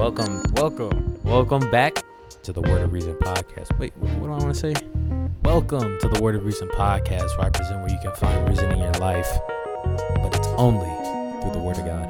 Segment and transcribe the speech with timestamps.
[0.00, 2.02] welcome, welcome, welcome back
[2.42, 3.78] to the Word of Reason podcast.
[3.78, 4.72] Wait, what do I want to say?
[5.42, 8.72] Welcome to the Word of Reason podcast, where I present where you can find reason
[8.72, 9.30] in your life,
[10.22, 10.88] but it's only
[11.42, 12.06] through the Word of God.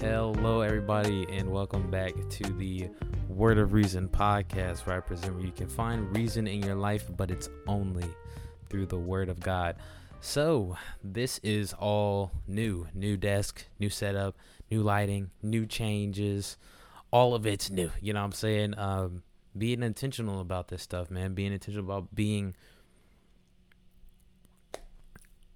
[0.00, 2.88] Hello, everybody, and welcome back to the
[3.28, 7.04] Word of Reason podcast, where I present where you can find reason in your life,
[7.18, 8.08] but it's only
[8.70, 9.76] through the Word of God.
[10.24, 12.86] So, this is all new.
[12.94, 14.36] New desk, new setup,
[14.72, 16.56] new lighting, new changes.
[17.10, 17.90] All of it's new.
[18.00, 18.78] You know what I'm saying?
[18.78, 19.22] Um,
[19.56, 21.34] being intentional about this stuff, man.
[21.34, 22.56] Being intentional about being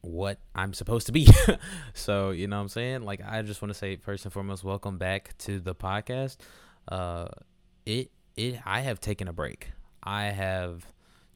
[0.02, 1.26] what I'm supposed to be.
[1.94, 3.02] so, you know what I'm saying?
[3.02, 6.36] Like, I just want to say, first and foremost, welcome back to the podcast.
[6.86, 7.28] Uh,
[7.86, 9.70] it, it, I have taken a break.
[10.02, 10.84] I have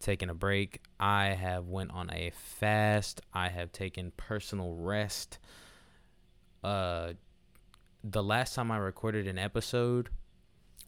[0.01, 0.83] taken a break.
[1.01, 3.23] I have went on a fast.
[3.33, 5.39] I have taken personal rest.
[6.62, 7.15] Uh
[8.03, 10.09] the last time I recorded an episode,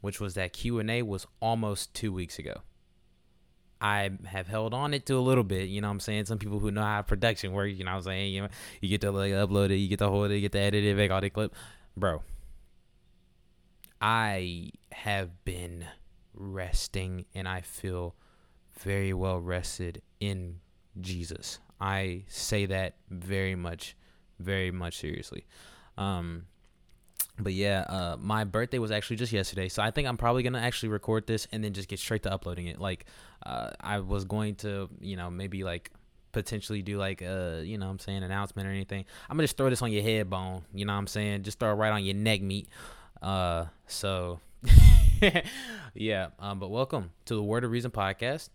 [0.01, 2.63] which was that Q&A was almost 2 weeks ago.
[3.81, 6.27] I have held on it to a little bit, you know what I'm saying?
[6.27, 8.33] Some people who know how production works, you know what I'm saying?
[8.33, 8.49] You know,
[8.81, 10.85] you get to like upload it, you get to hold it, you get to edit
[10.85, 11.53] it, make all the clip.
[11.97, 12.23] Bro,
[14.01, 15.87] I have been
[16.33, 18.15] resting and I feel
[18.79, 20.61] very well rested in
[21.01, 21.59] Jesus.
[21.81, 23.97] I say that very much,
[24.39, 25.45] very much seriously.
[25.99, 26.47] Um,
[27.43, 30.61] but yeah, uh, my birthday was actually just yesterday, so I think I'm probably gonna
[30.61, 32.81] actually record this and then just get straight to uploading it.
[32.81, 33.07] Like,
[33.45, 35.91] uh, I was going to, you know, maybe like
[36.33, 39.05] potentially do like a, uh, you know, I'm saying announcement or anything.
[39.29, 40.63] I'm gonna just throw this on your head bone.
[40.75, 42.69] You know, what I'm saying just throw it right on your neck meat.
[43.21, 44.41] Uh, so
[45.95, 46.29] yeah.
[46.39, 48.49] Um, but welcome to the Word of Reason podcast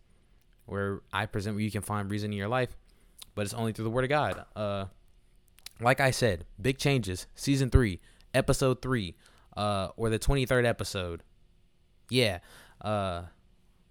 [0.66, 2.76] where I present where you can find reason in your life,
[3.36, 4.46] but it's only through the Word of God.
[4.56, 4.86] Uh,
[5.80, 7.28] like I said, big changes.
[7.36, 8.00] Season three,
[8.38, 9.16] episode three,
[9.56, 11.24] uh, or the twenty third episode.
[12.10, 12.40] Yeah,
[12.82, 13.24] uh,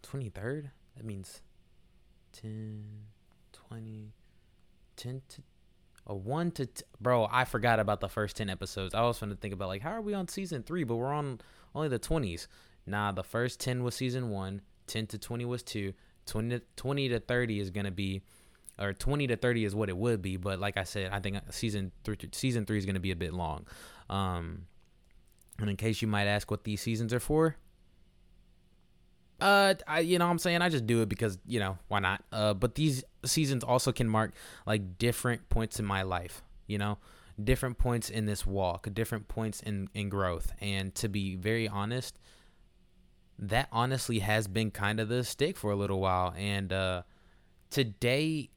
[0.02, 0.70] twenty third.
[0.96, 1.42] That means
[2.32, 2.82] 10,
[3.52, 4.12] 20,
[4.96, 5.42] 10 to
[6.06, 7.28] a one to t- bro.
[7.30, 8.94] I forgot about the first ten episodes.
[8.94, 11.12] I was trying to think about like how are we on season three, but we're
[11.12, 11.40] on
[11.74, 12.48] only the twenties.
[12.86, 14.62] Nah, the first ten was season one.
[14.86, 15.92] Ten to twenty was two.
[16.26, 18.20] 20 to, 20 to 30 is going to be
[18.78, 21.36] or 20 to 30 is what it would be but like i said i think
[21.50, 23.66] season three season three is going to be a bit long.
[24.08, 24.66] Um
[25.58, 27.56] and in case you might ask what these seasons are for
[29.40, 30.62] uh I, you know what i'm saying?
[30.62, 32.22] I just do it because you know why not?
[32.30, 34.32] Uh but these seasons also can mark
[34.66, 36.98] like different points in my life you know?
[37.42, 40.52] Different points in this walk different points in in growth.
[40.60, 42.18] And to be very honest
[43.38, 46.34] that honestly has been kind of the stick for a little while.
[46.36, 47.02] And uh,
[47.70, 48.50] today,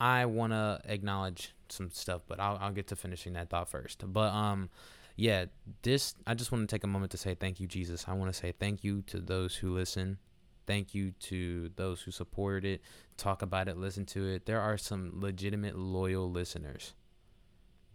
[0.00, 4.02] I want to acknowledge some stuff, but I'll, I'll get to finishing that thought first.
[4.10, 4.70] But um,
[5.16, 5.46] yeah,
[5.82, 8.06] this I just want to take a moment to say thank you, Jesus.
[8.08, 10.18] I want to say thank you to those who listen.
[10.66, 12.80] Thank you to those who support it,
[13.16, 14.46] talk about it, listen to it.
[14.46, 16.94] There are some legitimate loyal listeners.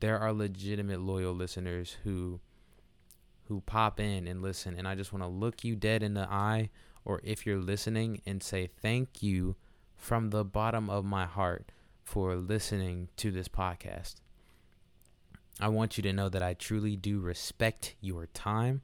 [0.01, 2.41] There are legitimate loyal listeners who
[3.47, 4.75] who pop in and listen.
[4.77, 6.69] And I just want to look you dead in the eye,
[7.05, 9.55] or if you're listening, and say thank you
[9.95, 11.71] from the bottom of my heart
[12.05, 14.15] for listening to this podcast.
[15.59, 18.81] I want you to know that I truly do respect your time,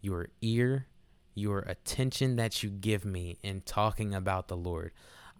[0.00, 0.86] your ear,
[1.34, 4.92] your attention that you give me in talking about the Lord.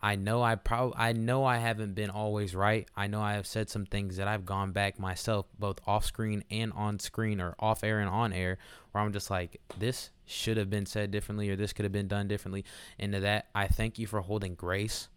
[0.05, 2.89] I know I probably I know I haven't been always right.
[2.97, 6.43] I know I have said some things that I've gone back myself, both off screen
[6.51, 8.59] and on screen, or off air and on air,
[8.91, 12.09] where I'm just like, this should have been said differently, or this could have been
[12.09, 12.65] done differently.
[12.99, 15.09] And to that, I thank you for holding grace,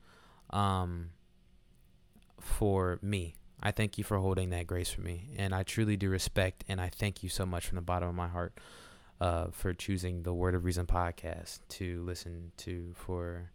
[0.51, 1.09] um,
[2.45, 3.35] for me.
[3.61, 6.79] I thank you for holding that grace for me, and I truly do respect, and
[6.79, 8.57] I thank you so much from the bottom of my heart,
[9.19, 13.49] uh, for choosing the Word of Reason podcast to listen to for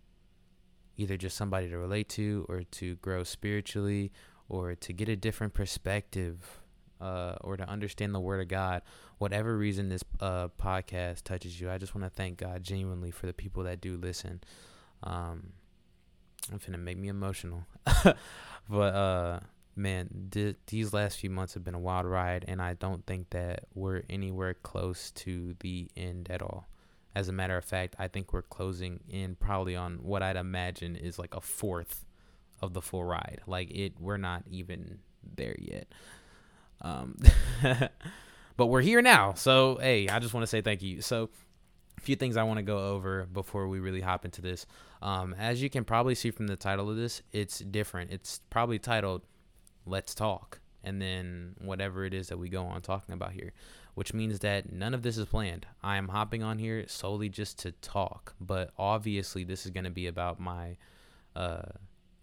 [0.96, 4.12] either just somebody to relate to or to grow spiritually
[4.48, 6.60] or to get a different perspective
[7.00, 8.82] uh, or to understand the word of God,
[9.18, 13.26] whatever reason this uh, podcast touches you, I just want to thank God genuinely for
[13.26, 14.42] the people that do listen.
[15.02, 15.52] Um,
[16.50, 17.66] I'm finna make me emotional,
[18.68, 19.40] but uh,
[19.76, 23.30] man, th- these last few months have been a wild ride, and I don't think
[23.30, 26.68] that we're anywhere close to the end at all.
[27.14, 30.96] As a matter of fact, I think we're closing in probably on what I'd imagine
[30.96, 32.04] is like a fourth
[32.62, 33.40] of the full ride.
[33.46, 35.00] Like it, we're not even
[35.34, 35.88] there yet.
[36.80, 37.16] Um,
[38.56, 39.34] but we're here now.
[39.34, 41.00] So hey, I just want to say thank you.
[41.00, 41.30] So
[41.98, 44.66] a few things I want to go over before we really hop into this.
[45.02, 48.10] Um, as you can probably see from the title of this, it's different.
[48.10, 49.22] It's probably titled
[49.86, 53.52] "Let's Talk." and then whatever it is that we go on talking about here,
[53.94, 55.66] which means that none of this is planned.
[55.82, 59.90] I am hopping on here solely just to talk, but obviously this is going to
[59.90, 60.76] be about my
[61.36, 61.62] uh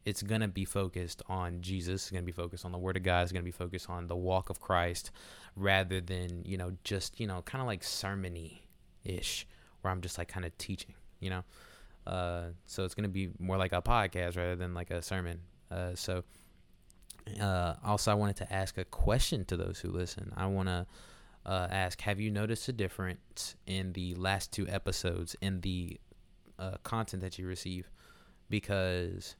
[0.06, 2.96] it's going to be focused on Jesus, it's going to be focused on the word
[2.96, 5.12] of God, it's going to be focused on the walk of Christ
[5.58, 8.60] rather than, you know, just, you know, kind of like sermony
[9.04, 9.46] ish
[9.82, 11.44] where I'm just like kind of teaching, you know.
[12.08, 15.42] Uh so it's going to be more like a podcast rather than like a sermon.
[15.70, 16.24] Uh so
[17.42, 20.32] uh, also, I wanted to ask a question to those who listen.
[20.36, 20.86] I want to
[21.46, 26.00] uh, ask Have you noticed a difference in the last two episodes in the
[26.58, 27.90] uh, content that you receive?
[28.50, 29.36] Because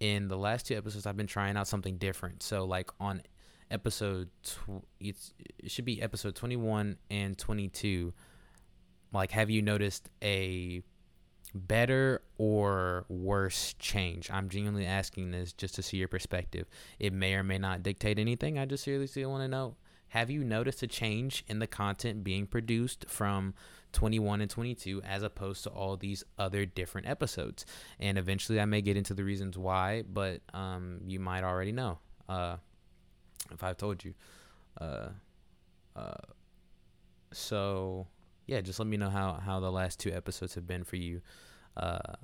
[0.00, 2.42] in the last two episodes, I've been trying out something different.
[2.42, 3.22] So, like on
[3.70, 5.16] episode, tw- it
[5.66, 8.12] should be episode 21 and 22.
[9.12, 10.82] Like, have you noticed a
[11.54, 14.30] better or worse change?
[14.30, 16.66] I'm genuinely asking this just to see your perspective.
[16.98, 18.58] It may or may not dictate anything.
[18.58, 19.76] I just seriously want to know.
[20.10, 23.54] Have you noticed a change in the content being produced from
[23.92, 27.66] 21 and 22 as opposed to all these other different episodes?
[27.98, 31.98] And eventually I may get into the reasons why, but um, you might already know
[32.28, 32.56] uh,
[33.52, 34.14] if I've told you.
[34.80, 35.08] Uh,
[35.96, 36.14] uh,
[37.32, 38.06] so
[38.46, 41.20] yeah, just let me know how how the last two episodes have been for you.
[41.76, 42.14] Uh,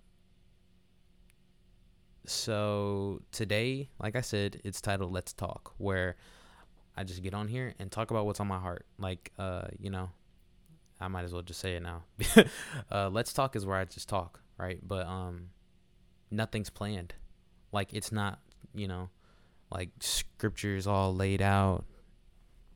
[2.27, 6.17] so today, like I said, it's titled "Let's Talk," where
[6.97, 8.87] I just get on here and talk about what's on my heart.
[8.99, 10.11] Like, uh, you know,
[11.01, 12.05] I might as well just say it now.
[12.91, 14.79] uh, Let's Talk is where I just talk, right?
[14.83, 15.49] But um,
[16.31, 17.15] nothing's planned.
[17.73, 18.39] Like, it's not,
[18.75, 19.09] you know,
[19.71, 21.87] like scriptures all laid out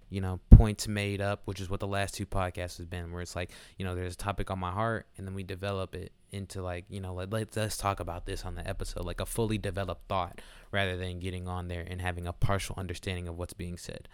[0.08, 3.23] you know, points made up, which is what the last two podcasts has been, where
[3.23, 6.12] it's like, you know, there's a topic on my heart, and then we develop it
[6.31, 9.26] into like, you know, let, let's, let's talk about this on the episode, like a
[9.26, 13.55] fully developed thought, rather than getting on there and having a partial understanding of what's
[13.55, 14.08] being said.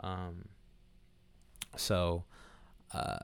[0.00, 0.46] Um,
[1.76, 2.24] so,
[2.92, 3.18] uh,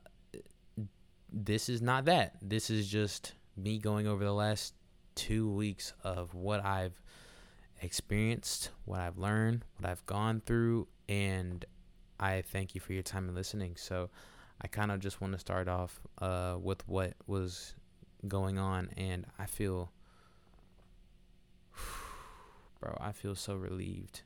[1.32, 2.36] this is not that.
[2.42, 4.74] This is just me going over the last
[5.14, 7.00] two weeks of what I've
[7.80, 11.64] experienced, what I've learned, what I've gone through, and
[12.22, 13.74] I thank you for your time and listening.
[13.76, 14.08] So
[14.60, 17.74] I kind of just want to start off uh, with what was
[18.28, 19.90] going on, and I feel,
[22.80, 24.22] bro, I feel so relieved.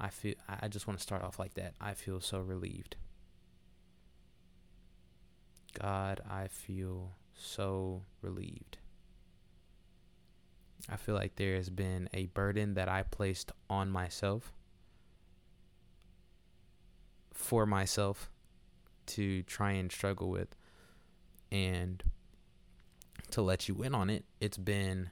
[0.00, 1.74] I feel I just want to start off like that.
[1.78, 2.96] I feel so relieved.
[5.78, 8.78] God, I feel so relieved.
[10.88, 14.52] I feel like there has been a burden that I placed on myself
[17.34, 18.30] for myself
[19.06, 20.56] to try and struggle with
[21.52, 22.02] and
[23.30, 24.24] to let you in on it.
[24.40, 25.10] It's been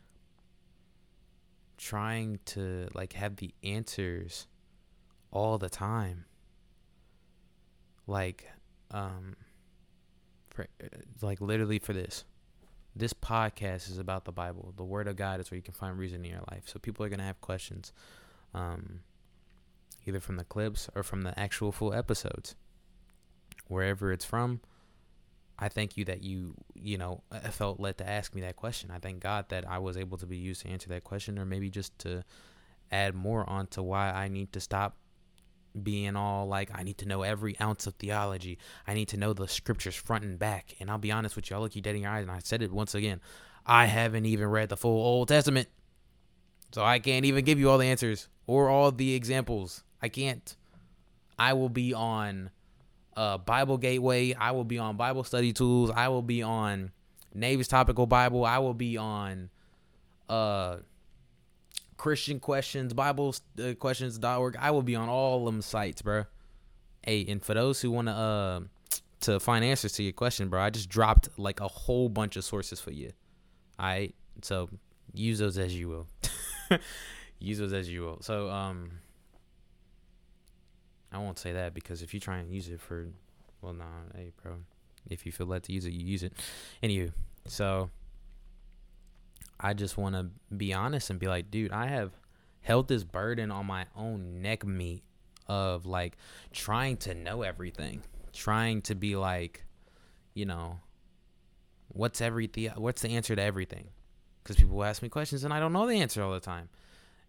[1.77, 4.47] trying to like have the answers
[5.31, 6.25] all the time.
[8.07, 8.49] Like
[8.91, 9.37] um
[10.51, 10.67] for,
[11.21, 12.25] like literally for this.
[12.95, 14.73] This podcast is about the bible.
[14.77, 16.65] The word of god is where you can find reason in your life.
[16.67, 17.93] So people are going to have questions.
[18.55, 19.01] Um
[20.07, 22.55] either from the clips or from the actual full episodes.
[23.69, 24.61] Wherever it's from,
[25.59, 28.57] I thank you that you, you know, uh, uh, felt led to ask me that
[28.57, 28.91] question.
[28.91, 31.45] I thank God that I was able to be used to answer that question or
[31.45, 32.25] maybe just to
[32.91, 34.97] add more on to why I need to stop
[35.81, 38.59] being all like I need to know every ounce of theology.
[38.87, 40.75] I need to know the scriptures front and back.
[40.81, 42.41] And I'll be honest with you, I'll look you dead in your eyes and I
[42.41, 43.21] said it once again.
[43.65, 45.69] I haven't even read the full Old Testament.
[46.73, 49.85] So I can't even give you all the answers or all the examples.
[50.03, 50.57] I can't.
[51.39, 52.51] I will be on
[53.17, 54.35] uh, Bible Gateway.
[54.35, 55.91] I will be on Bible Study Tools.
[55.91, 56.91] I will be on
[57.35, 58.45] Nave's Topical Bible.
[58.45, 59.51] I will be on
[60.29, 60.79] uh,
[61.97, 64.57] Christian Questions, Bible uh, Questions.org.
[64.59, 66.25] I will be on all them sites, bro.
[67.05, 68.61] Hey, and for those who want to uh,
[69.21, 72.45] to find answers to your question, bro, I just dropped like a whole bunch of
[72.45, 73.11] sources for you.
[73.79, 74.69] All right, so
[75.13, 76.07] use those as you will.
[77.39, 78.19] use those as you will.
[78.23, 78.91] So um
[81.13, 83.09] I won't say that because if you try and use it for,
[83.61, 84.55] well, nah, hey, bro,
[85.11, 86.33] if you feel led to use it, you use it.
[86.83, 87.13] Anywho,
[87.47, 87.91] so
[89.61, 92.13] I just want to be honest and be like, dude, I have
[92.63, 95.03] held this burden on my own neck meat
[95.47, 96.17] of like
[96.53, 98.03] trying to know everything,
[98.33, 99.65] trying to be like,
[100.35, 100.81] you know,
[101.89, 102.71] what's everything?
[102.77, 103.89] What's the answer to everything?
[104.43, 106.69] Because people ask me questions and I don't know the answer all the time.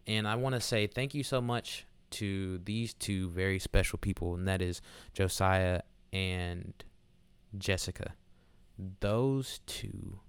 [0.08, 4.36] And I want to say thank you so much to these two very special people,
[4.36, 4.82] and that is
[5.14, 6.74] Josiah and
[7.58, 8.14] Jessica.
[9.00, 10.20] Those two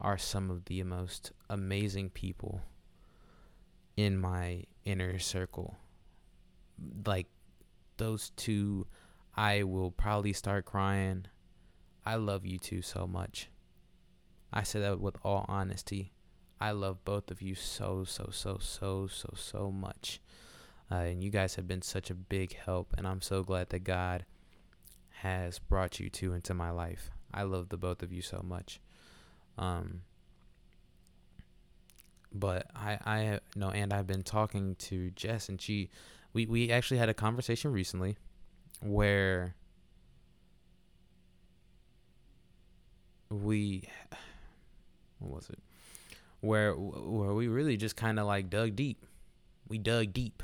[0.00, 2.62] are some of the most amazing people
[3.96, 5.76] in my inner circle.
[7.04, 7.26] Like
[7.98, 8.86] those two,
[9.34, 11.26] I will probably start crying.
[12.04, 13.50] I love you two so much.
[14.52, 16.12] I say that with all honesty.
[16.60, 20.20] I love both of you so, so, so, so, so, so much.
[20.90, 22.94] Uh, and you guys have been such a big help.
[22.98, 24.24] And I'm so glad that God
[25.20, 27.10] has brought you two into my life.
[27.32, 28.80] I love the both of you so much.
[29.56, 30.02] Um,
[32.32, 35.90] but I, I know, and I've been talking to Jess, and she,
[36.32, 38.16] we, we actually had a conversation recently
[38.80, 39.54] where
[43.30, 43.84] we,
[45.18, 45.58] what was it?
[46.40, 49.04] Where where we really just kind of like dug deep.
[49.68, 50.42] We dug deep.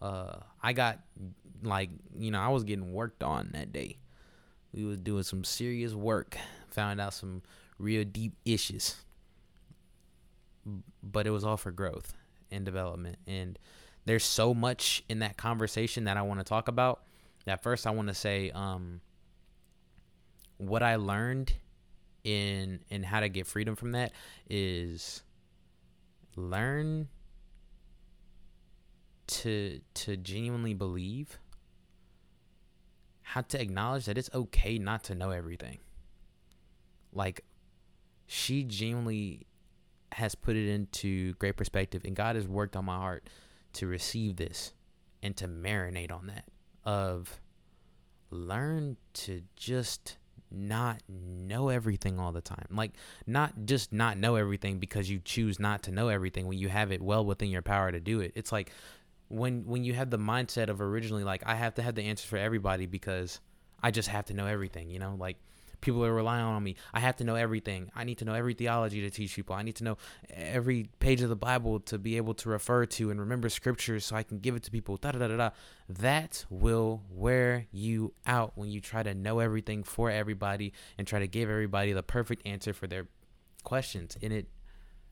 [0.00, 1.00] Uh, I got
[1.62, 3.98] like you know I was getting worked on that day.
[4.72, 6.36] We was doing some serious work.
[6.70, 7.42] Found out some
[7.78, 8.96] real deep issues
[11.02, 12.14] but it was all for growth
[12.50, 13.18] and development.
[13.26, 13.58] And
[14.04, 17.02] there's so much in that conversation that I want to talk about.
[17.44, 19.00] That first, I want to say um,
[20.58, 21.52] what I learned
[22.24, 24.12] in in how to get freedom from that
[24.50, 25.22] is
[26.34, 27.08] learn
[29.26, 31.38] to to genuinely believe
[33.22, 35.78] how to acknowledge that it's okay not to know everything
[37.12, 37.44] like
[38.26, 39.46] she genuinely
[40.12, 43.28] has put it into great perspective and God has worked on my heart
[43.74, 44.72] to receive this
[45.22, 46.44] and to marinate on that
[46.84, 47.40] of
[48.30, 50.16] learn to just
[50.50, 52.66] not know everything all the time.
[52.70, 52.92] Like
[53.26, 56.92] not just not know everything because you choose not to know everything when you have
[56.92, 58.32] it well within your power to do it.
[58.34, 58.70] It's like
[59.28, 62.26] when when you have the mindset of originally like I have to have the answers
[62.26, 63.40] for everybody because
[63.82, 65.16] I just have to know everything, you know?
[65.18, 65.36] Like
[65.80, 66.76] people are relying on me.
[66.92, 67.90] I have to know everything.
[67.94, 69.54] I need to know every theology to teach people.
[69.54, 69.98] I need to know
[70.30, 74.16] every page of the Bible to be able to refer to and remember scriptures so
[74.16, 74.96] I can give it to people.
[74.96, 75.36] Da da da da.
[75.36, 75.50] da.
[75.88, 81.18] That will wear you out when you try to know everything for everybody and try
[81.18, 83.06] to give everybody the perfect answer for their
[83.62, 84.16] questions.
[84.22, 84.48] And it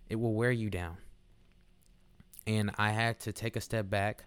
[0.09, 0.99] it will wear you down.
[2.47, 4.25] And I had to take a step back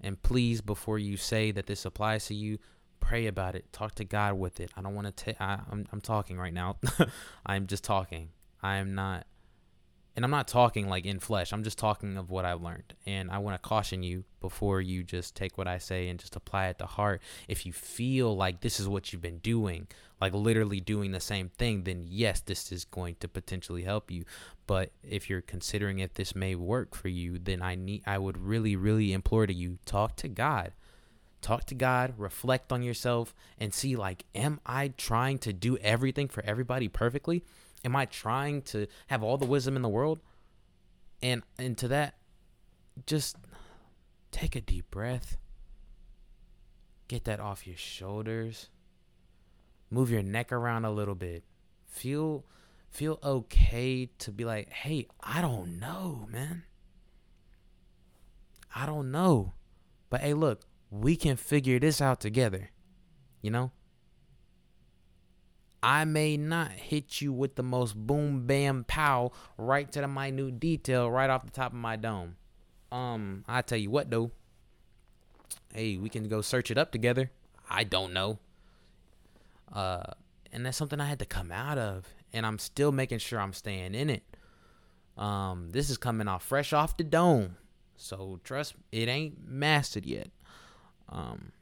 [0.00, 2.58] and please before you say that this applies to you
[3.00, 3.72] pray about it.
[3.72, 4.70] Talk to god with it.
[4.76, 6.76] I don't want to take i'm i'm talking right now.
[7.46, 8.28] I'm just talking.
[8.62, 9.26] I'm not
[10.16, 11.52] and i'm not talking like in flesh.
[11.52, 12.94] I'm just talking of what i've learned.
[13.06, 16.36] And i want to caution you before you just take what i say and just
[16.36, 17.22] apply it to heart.
[17.48, 19.88] If you feel like this is what you've been doing
[20.20, 24.24] like literally doing the same thing then yes this is going to potentially help you
[24.66, 28.36] but if you're considering if this may work for you then i need i would
[28.36, 30.72] really really implore to you talk to god
[31.40, 36.28] talk to God, reflect on yourself, and see like, am I trying to do everything
[36.28, 37.42] for everybody perfectly?
[37.84, 40.20] Am I trying to have all the wisdom in the world?
[41.22, 42.14] And and to that,
[43.06, 43.36] just
[44.30, 45.36] take a deep breath.
[47.08, 48.68] Get that off your shoulders.
[49.90, 51.44] Move your neck around a little bit.
[51.86, 52.44] Feel
[52.90, 56.64] feel okay to be like, "Hey, I don't know, man.
[58.74, 59.54] I don't know."
[60.08, 62.70] But hey, look, we can figure this out together.
[63.42, 63.72] You know?
[65.82, 70.60] I may not hit you with the most boom bam pow right to the minute
[70.60, 72.36] detail right off the top of my dome.
[72.92, 74.30] Um, I tell you what though.
[75.72, 77.30] Hey, we can go search it up together.
[77.68, 78.40] I don't know.
[79.72, 80.02] Uh,
[80.52, 83.52] and that's something I had to come out of, and I'm still making sure I'm
[83.52, 84.24] staying in it.
[85.16, 87.56] Um, this is coming off fresh off the dome,
[87.96, 90.30] so trust it ain't mastered yet.
[91.08, 91.52] Um,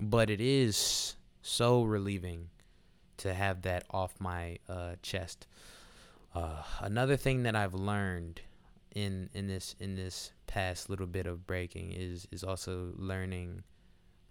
[0.00, 2.48] but it is so relieving
[3.18, 5.46] to have that off my uh, chest.
[6.34, 8.40] Uh, another thing that I've learned
[8.94, 13.62] in in this in this past little bit of breaking is is also learning,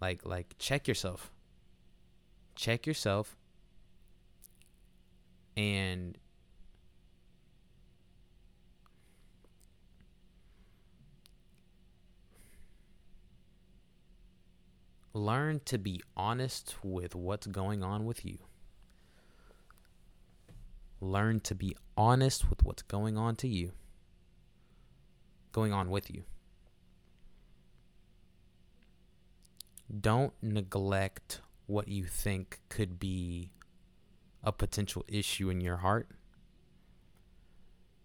[0.00, 1.32] like like check yourself.
[2.56, 3.36] Check yourself.
[5.56, 6.18] And
[15.12, 18.38] learn to be honest with what's going on with you.
[21.00, 23.72] Learn to be honest with what's going on to you.
[25.52, 26.24] Going on with you.
[30.00, 33.50] Don't neglect what you think could be
[34.42, 36.08] a potential issue in your heart.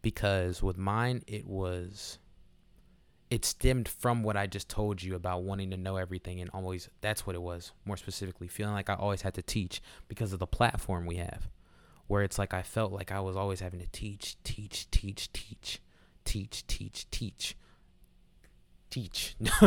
[0.02, 2.18] Because with mine, it was,
[3.30, 6.90] it stemmed from what I just told you about wanting to know everything and always,
[7.02, 10.40] that's what it was, more specifically, feeling like I always had to teach because of
[10.40, 11.48] the platform we have,
[12.08, 15.80] where it's like I felt like I was always having to teach, teach, teach, teach,
[16.26, 17.56] teach, teach, teach,
[18.90, 19.36] teach.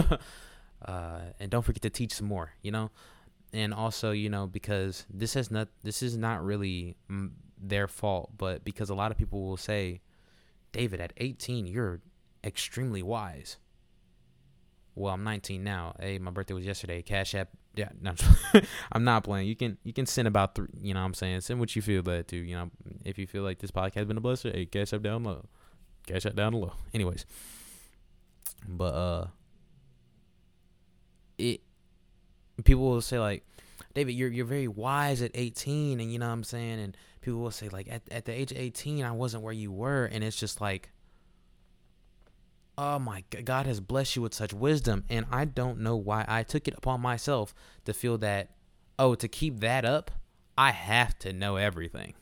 [0.85, 2.91] uh, and don't forget to teach some more, you know?
[3.55, 6.97] And also, you know, because this has not, this is not really
[7.57, 10.01] their fault, but because a lot of people will say,
[10.73, 12.01] David, at 18, you're
[12.43, 13.59] extremely wise.
[14.97, 15.95] Well, I'm 19 now.
[16.01, 17.01] Hey, my birthday was yesterday.
[17.01, 17.51] Cash App.
[17.77, 18.15] Yeah, no,
[18.93, 19.49] I'm not playing.
[19.49, 20.69] You can you can send about three.
[20.81, 22.37] You know, what I'm saying send what you feel led to.
[22.37, 22.71] You know,
[23.05, 25.47] if you feel like this podcast has been a blessing, hey, Cash App down low.
[26.07, 26.75] Cash App down low.
[26.93, 27.27] Anyways,
[28.69, 29.27] but uh,
[31.37, 31.63] it
[32.63, 33.45] people will say like,
[33.95, 37.41] David, you're you're very wise at 18, and you know what I'm saying, and people
[37.41, 40.23] will say like, at at the age of 18, I wasn't where you were, and
[40.23, 40.91] it's just like,
[42.79, 46.25] oh my God, God has blessed you with such wisdom, and I don't know why
[46.29, 48.51] I took it upon myself to feel that,
[48.99, 50.11] oh, to keep that up,
[50.57, 52.15] I have to know everything.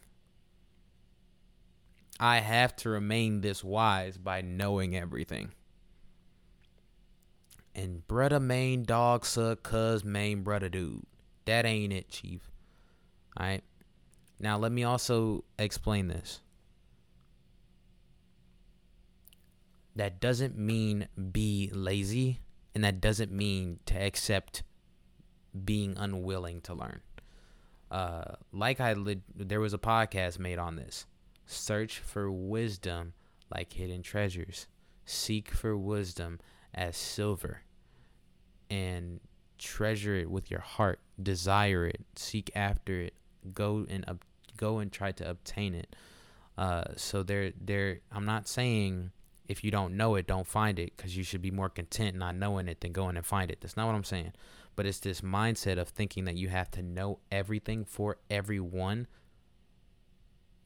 [2.20, 5.52] I have to remain this wise by knowing everything
[7.74, 11.04] and brother main dog suck cuz main brother dude.
[11.44, 12.50] That ain't it, chief.
[13.38, 13.64] Alright.
[14.38, 16.40] Now let me also explain this.
[19.94, 22.40] That doesn't mean be lazy,
[22.74, 24.62] and that doesn't mean to accept
[25.64, 27.00] being unwilling to learn.
[27.90, 31.06] Uh, like I, li- there was a podcast made on this.
[31.44, 33.12] Search for wisdom
[33.54, 34.66] like hidden treasures.
[35.04, 36.40] Seek for wisdom
[36.74, 37.62] as silver
[38.70, 39.20] and
[39.58, 43.14] treasure it with your heart desire it seek after it
[43.54, 44.14] go and uh,
[44.56, 45.94] go and try to obtain it.
[46.58, 49.10] Uh, so there there i'm not saying
[49.48, 52.36] if you don't know it don't find it because you should be more content not
[52.36, 53.60] knowing it than going and find it.
[53.60, 54.32] That's not what i'm saying.
[54.74, 59.06] But it's this mindset of thinking that you have to know everything for everyone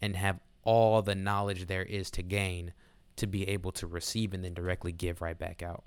[0.00, 2.72] and have all the knowledge there is to gain
[3.16, 5.84] to be able to receive and then directly give right back out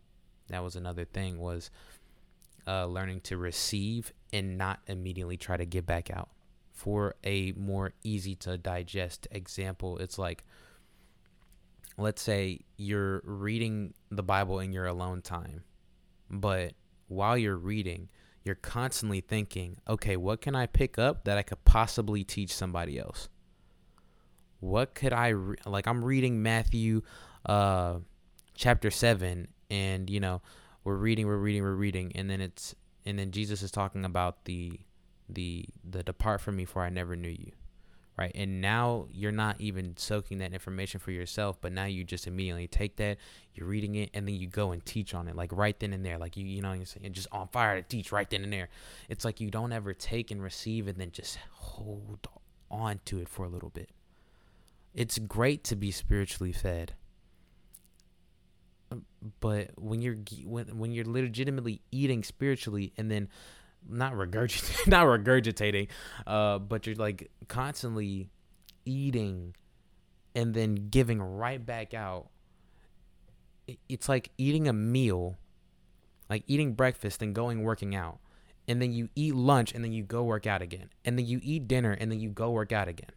[0.53, 1.69] that was another thing was
[2.67, 6.29] uh, learning to receive and not immediately try to give back out.
[6.71, 10.45] For a more easy to digest example, it's like,
[11.97, 15.63] let's say you're reading the Bible in your alone time,
[16.29, 16.73] but
[17.07, 18.09] while you're reading,
[18.45, 22.97] you're constantly thinking, okay, what can I pick up that I could possibly teach somebody
[22.97, 23.27] else?
[24.61, 25.87] What could I re- like?
[25.87, 27.01] I'm reading Matthew,
[27.45, 27.95] uh,
[28.53, 30.41] chapter seven, and you know,
[30.83, 34.45] we're reading, we're reading, we're reading, and then it's and then Jesus is talking about
[34.45, 34.79] the
[35.27, 37.51] the the depart from me for I never knew you.
[38.17, 38.33] Right?
[38.35, 42.67] And now you're not even soaking that information for yourself, but now you just immediately
[42.67, 43.17] take that,
[43.53, 46.05] you're reading it, and then you go and teach on it, like right then and
[46.05, 46.17] there.
[46.17, 48.67] Like you you know, you're saying just on fire to teach right then and there.
[49.07, 52.27] It's like you don't ever take and receive and then just hold
[52.69, 53.89] on to it for a little bit.
[54.93, 56.95] It's great to be spiritually fed
[59.39, 63.27] but when you're when when you're legitimately eating spiritually and then
[63.87, 65.87] not regurgitating not regurgitating
[66.27, 68.29] uh but you're like constantly
[68.85, 69.55] eating
[70.35, 72.29] and then giving right back out
[73.87, 75.37] it's like eating a meal
[76.29, 78.19] like eating breakfast and going working out
[78.67, 81.39] and then you eat lunch and then you go work out again and then you
[81.43, 83.09] eat dinner and then you go work out again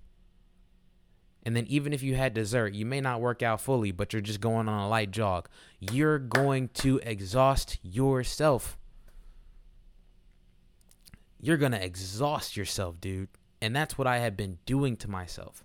[1.42, 4.22] and then even if you had dessert, you may not work out fully, but you're
[4.22, 5.48] just going on a light jog.
[5.80, 8.78] You're going to exhaust yourself.
[11.40, 13.28] You're going to exhaust yourself, dude.
[13.60, 15.64] And that's what I have been doing to myself.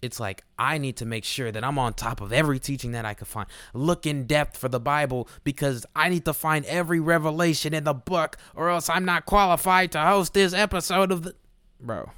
[0.00, 3.04] It's like I need to make sure that I'm on top of every teaching that
[3.04, 3.48] I could find.
[3.74, 7.92] Look in depth for the Bible because I need to find every revelation in the
[7.92, 11.34] book or else I'm not qualified to host this episode of the
[11.80, 12.10] Bro.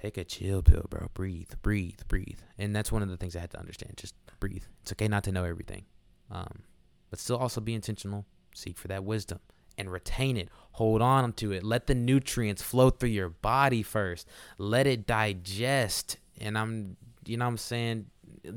[0.00, 1.08] Take a chill pill, bro.
[1.12, 2.38] Breathe, breathe, breathe.
[2.58, 3.94] And that's one of the things I had to understand.
[3.96, 4.64] Just breathe.
[4.82, 5.84] It's okay not to know everything.
[6.30, 6.62] Um,
[7.10, 8.24] but still also be intentional.
[8.54, 9.40] Seek for that wisdom
[9.76, 10.48] and retain it.
[10.72, 11.62] Hold on to it.
[11.62, 14.26] Let the nutrients flow through your body first.
[14.56, 16.16] Let it digest.
[16.40, 18.06] And I'm, you know I'm saying?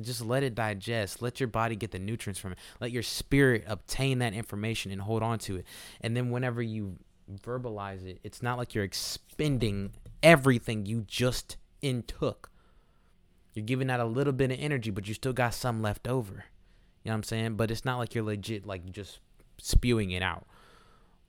[0.02, 1.22] Just let it digest.
[1.22, 2.58] Let your body get the nutrients from it.
[2.80, 5.66] Let your spirit obtain that information and hold on to it.
[6.00, 6.98] And then whenever you
[7.42, 9.92] verbalize it, it's not like you're expending
[10.24, 12.50] everything you just intook.
[13.54, 16.46] You're giving out a little bit of energy, but you still got some left over.
[17.04, 17.56] You know what I'm saying?
[17.56, 19.20] But it's not like you're legit like just
[19.60, 20.48] spewing it out.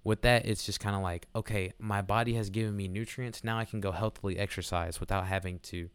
[0.05, 3.43] With that, it's just kind of like, okay, my body has given me nutrients.
[3.43, 5.89] Now I can go healthily exercise without having to,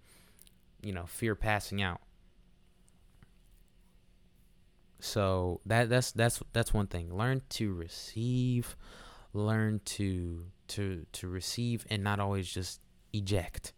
[0.82, 2.02] you know, fear passing out.
[5.00, 7.16] So that that's that's that's one thing.
[7.16, 8.76] Learn to receive,
[9.34, 12.82] learn to to to receive and not always just
[13.14, 13.74] eject.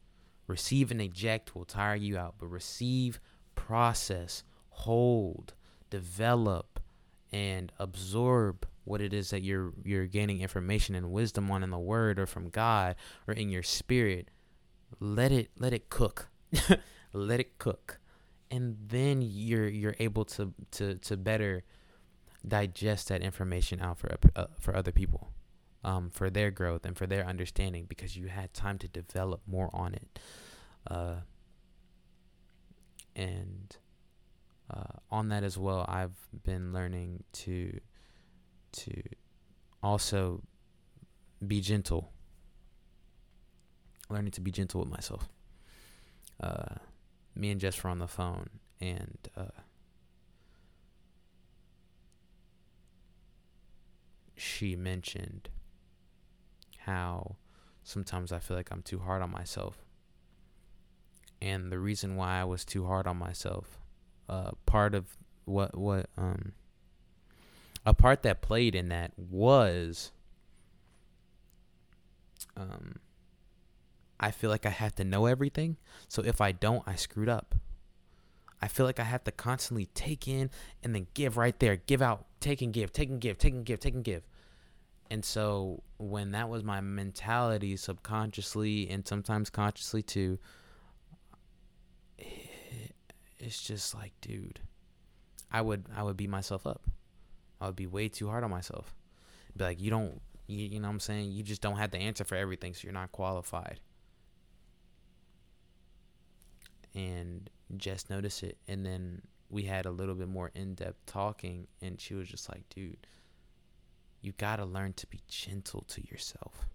[0.47, 3.19] Receive and eject will tire you out, but receive,
[3.55, 5.53] process, hold,
[5.89, 6.79] develop,
[7.31, 11.79] and absorb what it is that you're you're gaining information and wisdom on in the
[11.79, 12.95] word or from God
[13.27, 14.29] or in your spirit.
[14.99, 16.29] Let it let it cook.
[17.13, 17.99] Let it cook.
[18.49, 21.63] And then you're you're able to to to better
[22.45, 25.29] digest that information out for uh, for other people
[25.83, 29.69] um, for their growth and for their understanding because you had time to develop more
[29.73, 30.19] on it
[30.89, 31.15] uh,
[33.15, 33.77] and
[34.73, 37.79] uh, on that as well I've been learning to
[38.73, 39.01] to
[39.83, 40.41] also
[41.45, 42.11] be gentle.
[44.09, 45.29] Learning to be gentle with myself.
[46.41, 46.75] Uh,
[47.35, 49.61] me and Jess were on the phone, and uh,
[54.35, 55.49] she mentioned
[56.85, 57.35] how
[57.83, 59.85] sometimes I feel like I'm too hard on myself.
[61.41, 63.79] And the reason why I was too hard on myself,
[64.29, 66.53] uh, part of what what um
[67.83, 70.11] a part that played in that was
[72.55, 72.99] um
[74.19, 75.77] I feel like I have to know everything.
[76.07, 77.55] So if I don't, I screwed up.
[78.61, 80.51] I feel like I have to constantly take in
[80.83, 83.65] and then give right there, give out, take and give, take and give, take and
[83.65, 84.21] give, take and give.
[85.12, 90.39] And so when that was my mentality subconsciously and sometimes consciously too,
[92.17, 92.24] eh,
[93.38, 94.62] it's just like, dude,
[95.52, 96.84] I would I would beat myself up.
[97.60, 98.95] I would be way too hard on myself.
[99.58, 101.34] Be like, you don't, you, you know what I'm saying?
[101.34, 103.82] You just don't have the answer for everything, so you're not qualified.
[106.95, 108.58] And just notice it.
[108.69, 112.47] And then we had a little bit more in depth talking, and she was just
[112.47, 113.06] like, dude,
[114.21, 116.65] you got to learn to be gentle to yourself.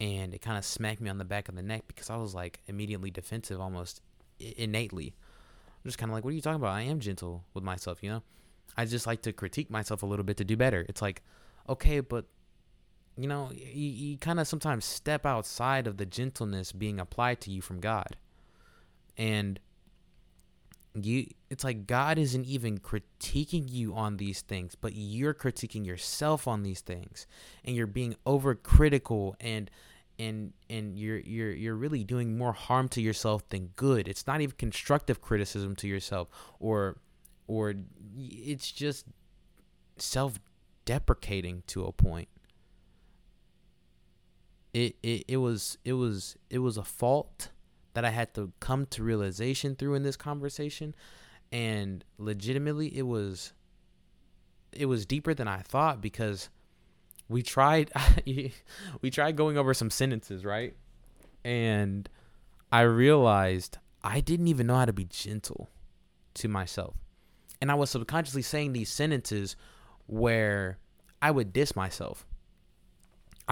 [0.00, 2.34] And it kind of smacked me on the back of the neck because I was
[2.34, 4.00] like immediately defensive almost
[4.38, 5.14] innately.
[5.84, 6.72] I'm just kind of like, what are you talking about?
[6.72, 8.22] I am gentle with myself, you know?
[8.76, 10.86] I just like to critique myself a little bit to do better.
[10.88, 11.22] It's like,
[11.68, 12.26] okay, but
[13.16, 17.50] you know, you, you kind of sometimes step outside of the gentleness being applied to
[17.50, 18.16] you from God.
[19.18, 19.60] And
[20.94, 26.46] you it's like God isn't even critiquing you on these things, but you're critiquing yourself
[26.46, 27.26] on these things.
[27.64, 29.70] And you're being overcritical and
[30.18, 34.06] and and you're you're you're really doing more harm to yourself than good.
[34.08, 36.28] It's not even constructive criticism to yourself
[36.60, 36.98] or
[37.46, 37.74] or
[38.18, 39.06] it's just
[39.96, 42.28] self-deprecating to a point.
[44.74, 47.50] It, it it was it was it was a fault
[47.94, 50.94] that I had to come to realization through in this conversation
[51.50, 53.52] and legitimately it was
[54.72, 56.48] it was deeper than I thought because
[57.28, 57.90] we tried
[58.26, 60.74] we tried going over some sentences, right?
[61.44, 62.08] And
[62.70, 65.68] I realized I didn't even know how to be gentle
[66.34, 66.94] to myself
[67.62, 69.54] and I was subconsciously saying these sentences
[70.06, 70.78] where
[71.22, 72.26] I would diss myself.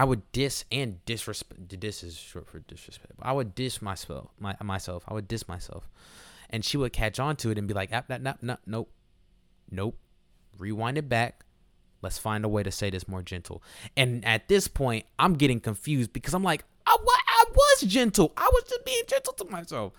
[0.01, 1.79] I would diss and disrespect.
[1.79, 3.13] Diss is short for disrespect.
[3.21, 4.31] I would diss myself.
[4.39, 5.03] My, myself.
[5.07, 5.87] I would diss myself,
[6.49, 8.89] and she would catch on to it and be like, "Ah, nah, nah, nah, nope,
[9.69, 9.95] nope."
[10.57, 11.45] Rewind it back.
[12.01, 13.61] Let's find a way to say this more gentle.
[13.95, 18.33] And at this point, I'm getting confused because I'm like, I, I was gentle.
[18.35, 19.93] I was just being gentle to myself.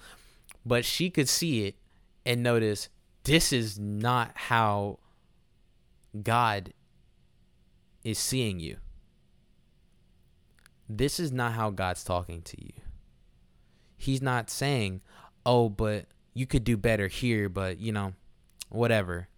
[0.67, 1.77] But she could see it
[2.27, 2.89] and notice
[3.23, 4.99] this is not how
[6.25, 6.73] God
[8.03, 8.79] is seeing you.
[10.95, 12.83] This is not how God's talking to you.
[13.97, 15.01] He's not saying,
[15.47, 18.13] oh, but you could do better here, but you know,
[18.69, 19.29] whatever.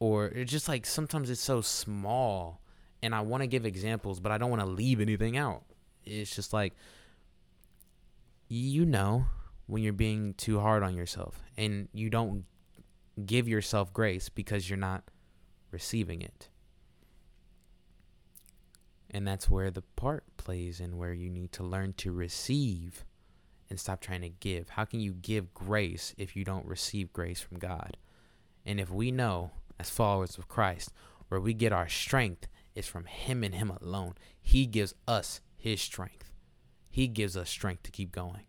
[0.00, 2.60] Or it's just like sometimes it's so small
[3.00, 5.62] and I want to give examples, but I don't want to leave anything out.
[6.04, 6.74] It's just like,
[8.48, 9.26] you know,
[9.66, 12.44] when you're being too hard on yourself and you don't
[13.24, 15.04] give yourself grace because you're not
[15.70, 16.48] receiving it.
[19.10, 23.04] And that's where the part plays in where you need to learn to receive
[23.70, 24.70] and stop trying to give.
[24.70, 27.96] How can you give grace if you don't receive grace from God?
[28.66, 30.92] And if we know, as followers of Christ,
[31.28, 35.80] where we get our strength is from Him and Him alone, He gives us His
[35.80, 36.32] strength.
[36.90, 38.46] He gives us strength to keep going.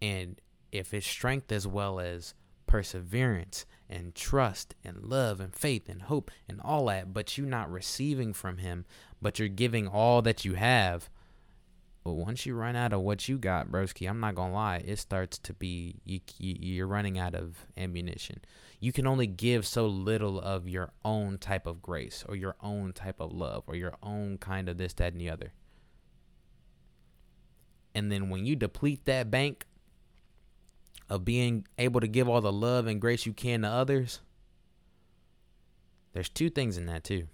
[0.00, 2.34] And if it's strength as well as
[2.72, 7.70] perseverance and trust and love and faith and hope and all that, but you're not
[7.70, 8.86] receiving from Him,
[9.20, 11.10] but you're giving all that you have.
[12.02, 14.98] But once you run out of what you got, broski, I'm not gonna lie, it
[14.98, 18.40] starts to be you, you you're running out of ammunition.
[18.80, 22.94] You can only give so little of your own type of grace or your own
[22.94, 25.52] type of love or your own kind of this, that, and the other.
[27.94, 29.66] And then when you deplete that bank,
[31.08, 34.20] of being able to give all the love and grace you can to others,
[36.12, 37.28] there's two things in that too.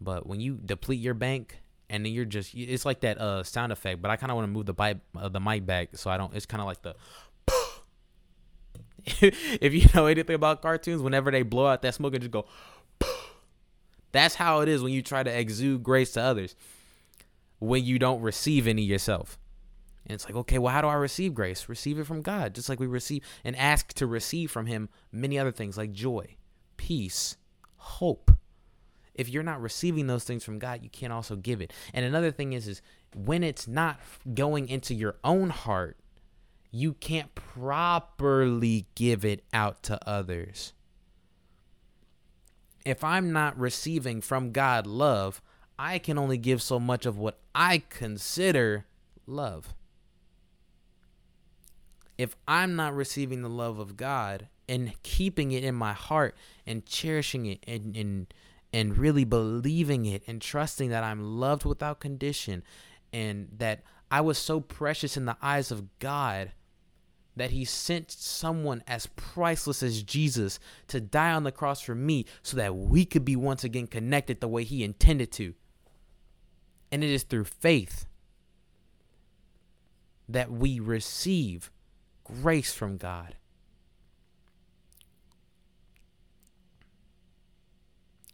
[0.00, 3.72] But when you deplete your bank and then you're just it's like that uh sound
[3.72, 6.16] effect, but I kind of want to move the uh, the mic back so I
[6.16, 6.94] don't it's kind of like the
[9.06, 12.46] if you know anything about cartoons, whenever they blow out that smoke and just go
[14.12, 16.54] that's how it is when you try to exude grace to others
[17.60, 19.38] when you don't receive any yourself.
[20.10, 21.68] And it's like, okay, well, how do I receive grace?
[21.68, 25.38] Receive it from God, just like we receive and ask to receive from Him many
[25.38, 26.34] other things like joy,
[26.76, 27.36] peace,
[27.76, 28.32] hope.
[29.14, 31.72] If you're not receiving those things from God, you can't also give it.
[31.94, 32.82] And another thing is, is
[33.14, 34.00] when it's not
[34.34, 35.96] going into your own heart,
[36.72, 40.72] you can't properly give it out to others.
[42.84, 45.40] If I'm not receiving from God love,
[45.78, 48.86] I can only give so much of what I consider
[49.24, 49.72] love.
[52.20, 56.84] If I'm not receiving the love of God and keeping it in my heart and
[56.84, 58.34] cherishing it and, and
[58.74, 62.62] and really believing it and trusting that I'm loved without condition
[63.10, 63.80] and that
[64.10, 66.52] I was so precious in the eyes of God
[67.36, 72.26] that he sent someone as priceless as Jesus to die on the cross for me
[72.42, 75.54] so that we could be once again connected the way he intended to.
[76.92, 78.04] And it is through faith
[80.28, 81.70] that we receive
[82.42, 83.36] grace from God.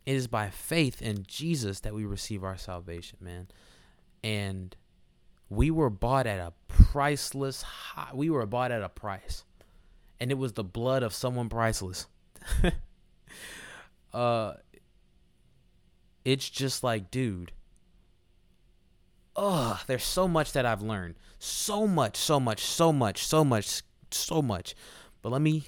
[0.04, 3.48] It is by faith in Jesus that we receive our salvation, man.
[4.22, 4.76] And
[5.48, 9.44] we were bought at a priceless high, we were bought at a price.
[10.20, 12.06] And it was the blood of someone priceless.
[14.14, 14.54] uh
[16.24, 17.52] it's just like, dude,
[19.36, 21.14] ugh, there's so much that I've learned.
[21.38, 24.74] So much, so much, so much, so much, so much.
[25.22, 25.64] But let me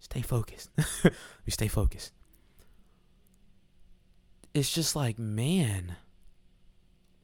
[0.00, 0.70] stay focused.
[1.04, 1.12] let
[1.44, 2.12] me stay focused.
[4.54, 5.96] It's just like, man.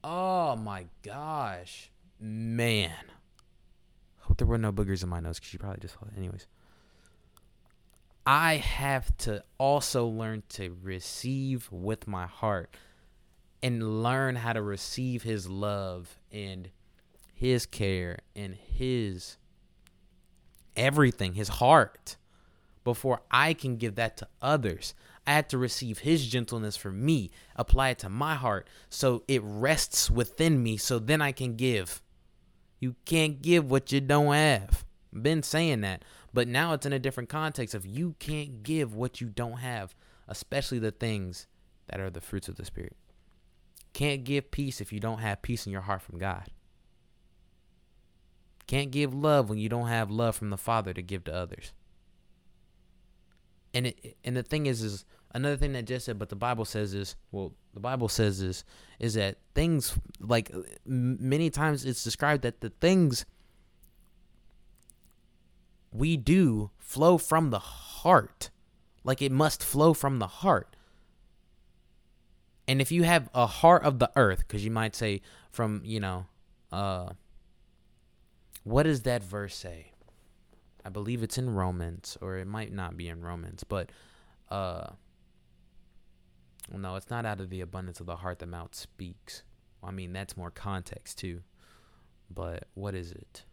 [0.04, 1.90] Oh my gosh.
[2.20, 2.92] Man.
[4.18, 6.16] Hope there were no boogers in my nose because you probably just saw it.
[6.16, 6.46] Anyways.
[8.24, 12.76] I have to also learn to receive with my heart
[13.62, 16.70] and learn how to receive his love and
[17.32, 19.36] his care and his
[20.76, 22.16] everything, his heart,
[22.84, 24.94] before I can give that to others.
[25.26, 29.40] I had to receive his gentleness for me, apply it to my heart so it
[29.44, 32.02] rests within me so then I can give.
[32.80, 34.84] You can't give what you don't have.
[35.14, 38.94] I've been saying that, but now it's in a different context of you can't give
[38.96, 39.94] what you don't have,
[40.26, 41.46] especially the things
[41.88, 42.96] that are the fruits of the spirit.
[43.92, 46.44] Can't give peace if you don't have peace in your heart from God.
[48.66, 51.72] Can't give love when you don't have love from the Father to give to others.
[53.74, 56.64] And it, and the thing is is another thing that just said but the Bible
[56.64, 58.64] says is well the Bible says is
[58.98, 60.50] is that things like
[60.84, 63.24] many times it's described that the things
[65.92, 68.50] we do flow from the heart.
[69.04, 70.76] Like it must flow from the heart.
[72.72, 76.00] And if you have a heart of the earth, because you might say from, you
[76.00, 76.24] know,
[76.72, 77.10] uh,
[78.64, 79.92] what does that verse say?
[80.82, 83.90] I believe it's in Romans, or it might not be in Romans, but
[84.48, 84.86] uh,
[86.72, 89.42] no, it's not out of the abundance of the heart the mouth speaks.
[89.84, 91.42] I mean, that's more context too.
[92.30, 93.44] But what is it?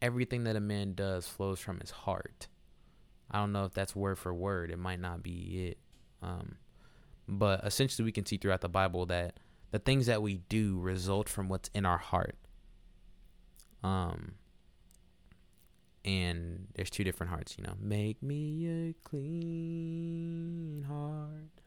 [0.00, 2.46] Everything that a man does flows from his heart.
[3.30, 4.70] I don't know if that's word for word.
[4.70, 5.78] It might not be it.
[6.22, 6.56] Um,
[7.28, 9.38] but essentially, we can see throughout the Bible that
[9.70, 12.36] the things that we do result from what's in our heart.
[13.82, 14.32] Um,
[16.04, 17.74] and there's two different hearts, you know.
[17.80, 21.62] Make me a clean heart,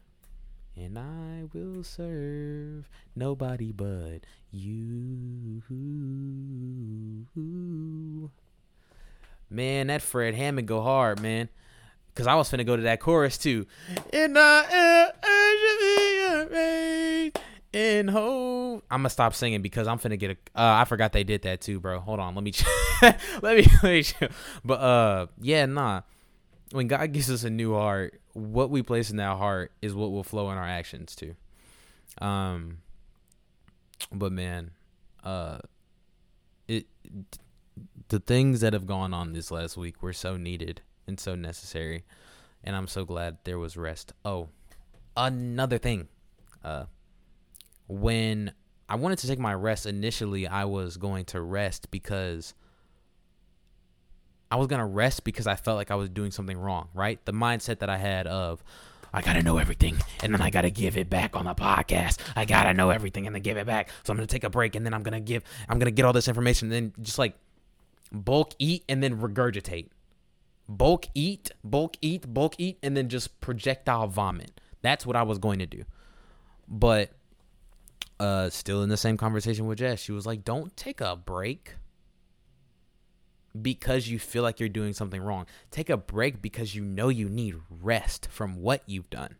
[0.75, 5.61] and I will serve nobody but you.
[9.49, 11.49] Man, that Fred Hammond go hard, man.
[12.15, 13.65] Cause I was finna go to that chorus too.
[14.11, 15.09] And I
[17.73, 18.85] in hope.
[18.89, 20.37] I'm gonna stop singing because I'm finna get a.
[20.55, 21.99] Uh, I forgot they did that too, bro.
[21.99, 22.53] Hold on, let me,
[23.01, 24.03] let me, let me.
[24.63, 26.01] But uh, yeah, nah.
[26.71, 30.11] When God gives us a new heart, what we place in that heart is what
[30.11, 31.35] will flow in our actions too.
[32.19, 32.79] Um,
[34.11, 34.71] but man,
[35.23, 35.59] uh,
[36.67, 36.85] it
[38.13, 42.03] the things that have gone on this last week were so needed and so necessary,
[42.63, 44.13] and I'm so glad there was rest.
[44.23, 44.49] Oh,
[45.17, 46.09] another thing,
[46.63, 46.85] uh,
[47.87, 48.53] when
[48.87, 52.53] I wanted to take my rest initially, I was going to rest because
[54.51, 57.17] I was going to rest because I felt like I was doing something wrong, right?
[57.25, 58.63] The mindset that I had of,
[59.11, 62.19] I gotta know everything, and then I gotta give it back on the podcast.
[62.35, 63.89] I gotta know everything and then give it back.
[64.03, 66.13] So I'm gonna take a break, and then I'm gonna give, I'm gonna get all
[66.13, 67.35] this information, and then just like
[68.13, 69.89] bulk eat and then regurgitate,
[70.69, 74.61] bulk eat, bulk eat, bulk eat, and then just projectile vomit.
[74.81, 75.83] That's what I was going to do,
[76.67, 77.11] but
[78.19, 81.75] uh, still in the same conversation with Jess, she was like, "Don't take a break."
[83.59, 85.45] because you feel like you're doing something wrong.
[85.71, 89.35] Take a break because you know you need rest from what you've done.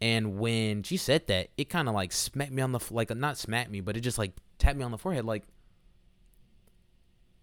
[0.00, 3.36] And when she said that, it kind of like smacked me on the like not
[3.36, 5.44] smacked me, but it just like tapped me on the forehead like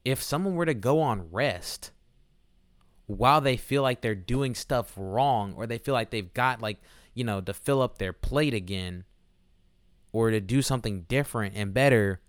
[0.05, 1.91] if someone were to go on rest
[3.07, 6.79] while they feel like they're doing stuff wrong or they feel like they've got like,
[7.13, 9.03] you know, to fill up their plate again
[10.11, 12.21] or to do something different and better,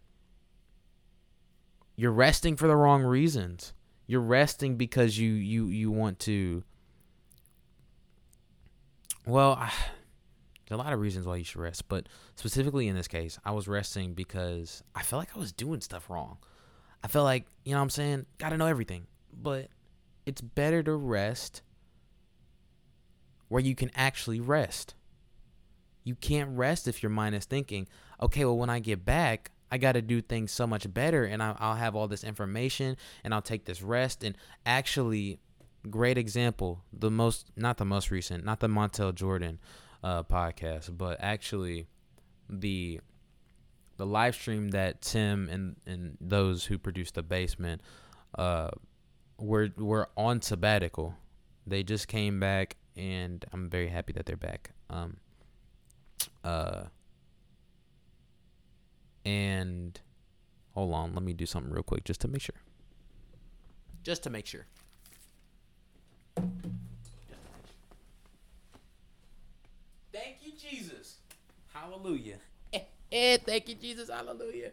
[1.94, 3.74] you're resting for the wrong reasons.
[4.06, 6.62] You're resting because you you you want to.
[9.26, 9.72] Well, I,
[10.68, 13.52] there's a lot of reasons why you should rest, but specifically in this case, I
[13.52, 16.38] was resting because I felt like I was doing stuff wrong.
[17.06, 19.68] I felt like you know what I'm saying, got to know everything, but
[20.26, 21.62] it's better to rest
[23.46, 24.96] where you can actually rest.
[26.02, 27.86] You can't rest if your mind is thinking,
[28.20, 31.40] okay, well, when I get back, I got to do things so much better and
[31.40, 34.24] I'll, I'll, have all this information and I'll take this rest.
[34.24, 35.38] And actually,
[35.88, 39.60] great example, the most, not the most recent, not the Montell Jordan
[40.02, 41.86] uh, podcast, but actually
[42.50, 42.98] the
[43.96, 47.80] the live stream that Tim and, and those who produced the basement
[48.36, 48.70] uh,
[49.38, 51.14] were, were on sabbatical.
[51.66, 54.70] They just came back and I'm very happy that they're back.
[54.88, 55.18] Um,
[56.44, 56.84] uh,
[59.24, 60.00] and
[60.74, 62.56] hold on, let me do something real quick just to make sure.
[64.02, 64.66] Just to make sure.
[70.12, 71.16] Thank you, Jesus.
[71.72, 72.38] Hallelujah.
[73.44, 74.10] Thank you, Jesus.
[74.10, 74.70] Hallelujah.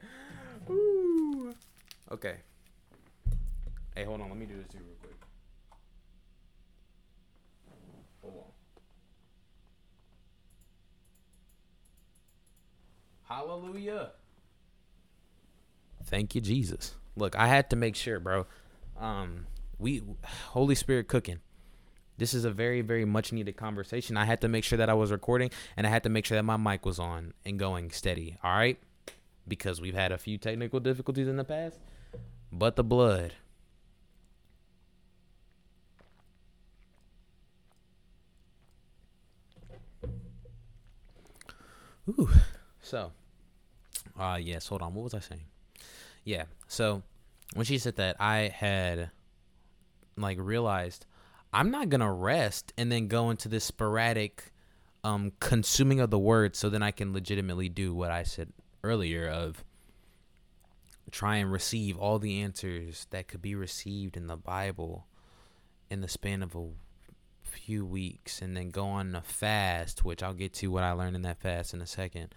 [0.70, 1.54] Ooh.
[2.12, 2.36] Okay.
[3.96, 4.30] Hey, hold on.
[4.30, 5.16] Let me do this too real quick.
[8.22, 8.44] Hold on.
[13.24, 14.12] Hallelujah.
[16.06, 16.96] Thank you, Jesus.
[17.16, 18.46] Look, I had to make sure, bro.
[19.00, 19.48] Um,
[19.80, 20.02] we
[20.50, 21.40] Holy Spirit cooking.
[22.18, 24.18] This is a very, very much needed conversation.
[24.18, 26.36] I had to make sure that I was recording and I had to make sure
[26.36, 28.38] that my mic was on and going steady.
[28.44, 28.78] All right?
[29.48, 31.80] Because we've had a few technical difficulties in the past.
[32.52, 33.34] But the blood.
[42.10, 42.30] Ooh.
[42.82, 43.12] So,
[44.20, 44.94] uh yes, hold on.
[44.94, 45.46] What was I saying?
[46.24, 46.44] Yeah.
[46.68, 47.02] So
[47.56, 49.10] when she said that, I had
[50.16, 51.06] like realized
[51.54, 54.52] I'm not gonna rest and then go into this sporadic
[55.04, 59.28] um consuming of the word so then I can legitimately do what I said earlier
[59.28, 59.64] of
[61.12, 65.06] try and receive all the answers that could be received in the Bible
[65.90, 66.70] in the span of a
[67.44, 71.16] few weeks and then go on a fast, which I'll get to what I learned
[71.16, 72.34] in that fast in a second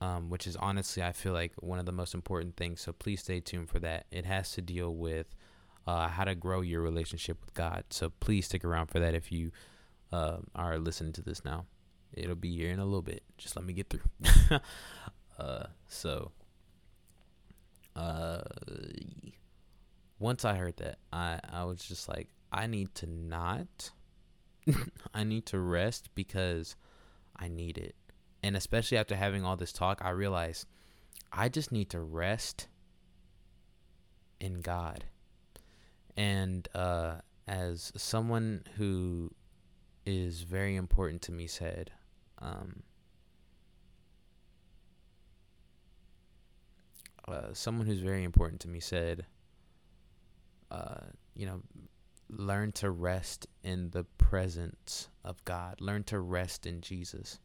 [0.00, 2.80] um, which is honestly, I feel like one of the most important things.
[2.80, 4.06] So please stay tuned for that.
[4.10, 5.26] It has to deal with
[5.88, 7.84] uh, how to grow your relationship with God.
[7.90, 9.50] So please stick around for that if you
[10.12, 11.66] uh, are listening to this now.
[12.12, 13.22] It'll be here in a little bit.
[13.36, 14.58] Just let me get through.
[15.38, 16.32] uh, so,
[17.94, 18.40] uh,
[20.18, 23.90] once I heard that, I, I was just like, I need to not.
[25.14, 26.76] I need to rest because
[27.36, 27.94] I need it
[28.42, 30.66] and especially after having all this talk, I realized
[31.32, 32.68] I just need to rest
[34.40, 35.04] in God.
[36.18, 39.30] And uh, as someone who
[40.04, 41.92] is very important to me said,
[42.40, 42.82] um,
[47.28, 49.26] uh, someone who's very important to me said,
[50.72, 51.04] uh,
[51.36, 51.62] you know,
[52.28, 57.38] learn to rest in the presence of God, learn to rest in Jesus.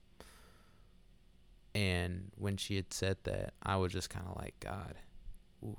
[1.76, 4.96] And when she had said that, I was just kind of like, God,
[5.64, 5.78] ooh,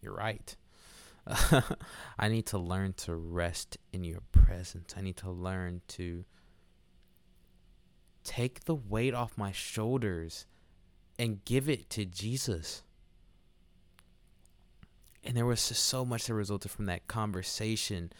[0.00, 0.54] you're right.
[2.18, 4.94] I need to learn to rest in your presence.
[4.96, 6.24] I need to learn to
[8.24, 10.46] take the weight off my shoulders
[11.18, 12.82] and give it to Jesus.
[15.22, 18.12] And there was just so much that resulted from that conversation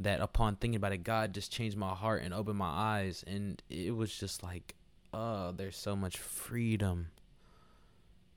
[0.00, 3.24] that upon thinking about it, God just changed my heart and opened my eyes.
[3.26, 4.74] And it was just like,
[5.12, 7.08] oh, there's so much freedom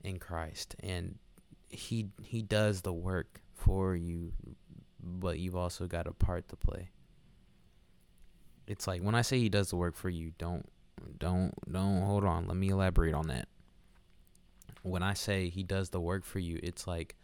[0.04, 1.18] in Christ and
[1.68, 4.32] he he does the work for you,
[5.02, 6.90] but you've also got a part to play.
[8.66, 10.68] It's like when I say he does the work for you, don't
[11.18, 13.48] don't don't hold on, let me elaborate on that.
[14.82, 17.16] When I say he does the work for you, it's like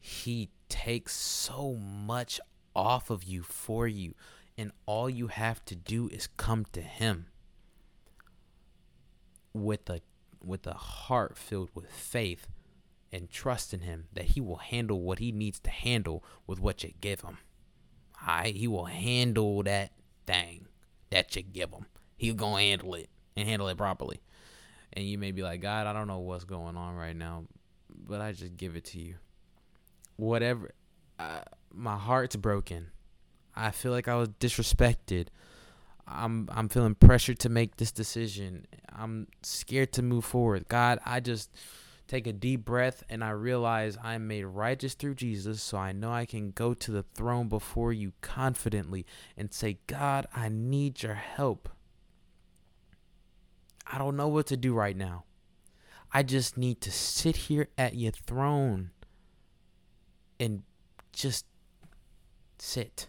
[0.00, 2.40] he takes so much
[2.74, 4.14] off of you for you
[4.56, 7.26] and all you have to do is come to him
[9.52, 10.00] with a
[10.44, 12.46] with a heart filled with faith
[13.12, 16.82] and trust in him that he will handle what he needs to handle with what
[16.82, 17.38] you give him.
[18.20, 19.92] Alright, he will handle that
[20.26, 20.66] thing
[21.10, 21.86] that you give him.
[22.16, 24.20] He's gonna handle it and handle it properly.
[24.92, 27.44] And you may be like, God, I don't know what's going on right now,
[27.88, 29.14] but I just give it to you.
[30.16, 30.72] Whatever,
[31.72, 32.88] my heart's broken.
[33.54, 35.28] I feel like I was disrespected.
[36.06, 38.66] I'm I'm feeling pressured to make this decision.
[38.92, 40.66] I'm scared to move forward.
[40.68, 41.50] God, I just
[42.10, 46.12] take a deep breath and I realize I'm made righteous through Jesus, so I know
[46.12, 49.06] I can go to the throne before you confidently
[49.36, 51.68] and say, God, I need your help.
[53.86, 55.22] I don't know what to do right now.
[56.12, 58.90] I just need to sit here at your throne
[60.40, 60.64] and
[61.12, 61.46] just
[62.58, 63.08] sit.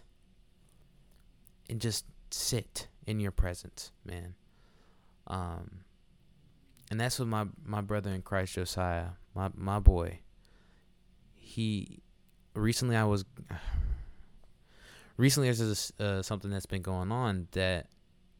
[1.68, 4.34] And just sit in your presence, man.
[5.26, 5.80] Um
[6.92, 10.18] and that's what my my brother in Christ Josiah, my my boy.
[11.34, 12.00] He
[12.54, 13.24] recently I was
[15.16, 17.86] recently there's uh, something that's been going on that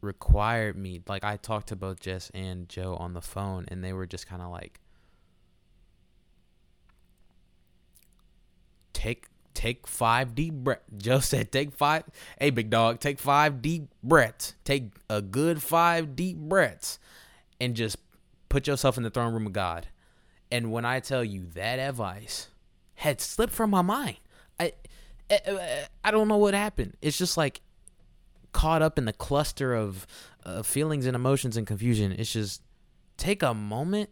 [0.03, 3.95] required me like I talked to both Jess and Joe on the phone and they
[3.95, 4.81] were just kind of like
[8.93, 10.83] take take five deep breaths.
[10.99, 12.05] Joe said take five
[12.39, 16.99] hey big dog take five deep breaths take a good five deep breaths
[17.59, 17.97] and just
[18.53, 19.89] put yourself in the throne room of God
[20.51, 22.49] and when I tell you that advice
[22.97, 24.19] had slipped from my mind
[24.61, 24.73] I
[25.31, 27.63] I, I don't know what happened it's just like
[28.53, 30.07] caught up in the cluster of
[30.45, 32.13] uh, feelings and emotions and confusion.
[32.13, 32.63] It's just
[33.17, 34.11] take a moment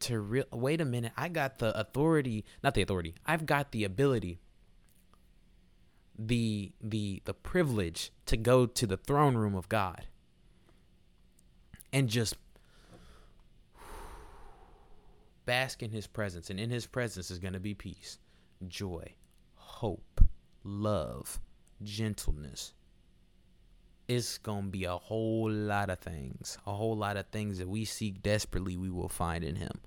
[0.00, 1.12] to real wait a minute.
[1.16, 3.14] I got the authority, not the authority.
[3.26, 4.40] I've got the ability
[6.18, 10.06] the the the privilege to go to the throne room of God
[11.92, 12.36] and just
[15.50, 18.20] bask in his presence and in his presence is going to be peace,
[18.68, 19.02] joy,
[19.56, 20.20] hope,
[20.62, 21.40] love,
[21.82, 22.72] gentleness,
[24.06, 27.84] it's gonna be a whole lot of things, a whole lot of things that we
[27.84, 28.76] seek desperately.
[28.76, 29.80] We will find in Him.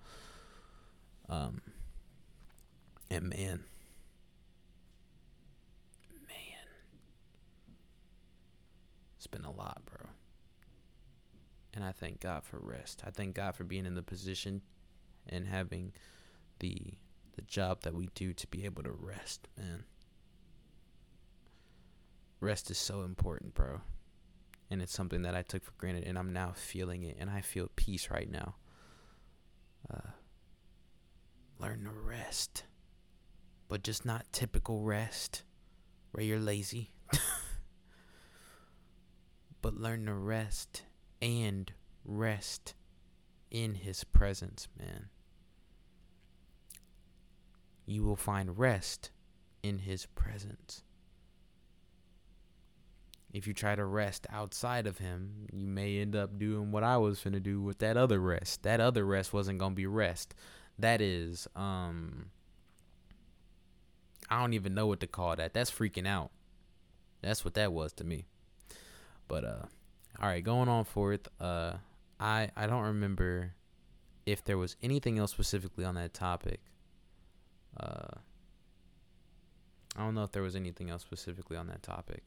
[1.29, 1.61] Um,
[3.09, 3.63] and man,
[6.27, 6.65] man,
[9.15, 10.09] it's been a lot, bro.
[11.73, 13.03] And I thank God for rest.
[13.07, 14.61] I thank God for being in the position
[15.27, 15.93] and having
[16.59, 16.95] the
[17.35, 19.85] the job that we do to be able to rest, man.
[22.39, 23.81] Rest is so important, bro
[24.73, 27.41] and it's something that I took for granted, and I'm now feeling it, and I
[27.41, 28.55] feel peace right now.
[29.87, 30.09] Uh,
[31.59, 32.63] learn to rest,
[33.67, 35.43] but just not typical rest
[36.11, 36.89] where you're lazy,
[39.61, 40.81] but learn to rest
[41.21, 41.71] and
[42.03, 42.73] rest
[43.51, 45.09] in His presence, man.
[47.85, 49.11] You will find rest
[49.61, 50.83] in His presence
[53.33, 56.97] if you try to rest outside of him, you may end up doing what I
[56.97, 58.61] was finna do with that other rest.
[58.61, 60.35] That other rest wasn't gonna be rest.
[60.77, 62.29] That is, um,
[64.29, 65.53] I don't even know what to call that.
[65.53, 66.29] That's freaking out.
[67.21, 68.25] That's what that was to me.
[69.27, 69.65] But uh,
[70.19, 71.27] all right, going on forth.
[71.39, 71.73] Uh,
[72.19, 73.53] I I don't remember
[74.27, 76.59] if there was anything else specifically on that topic.
[77.79, 78.19] Uh,
[79.95, 82.23] I don't know if there was anything else specifically on that topic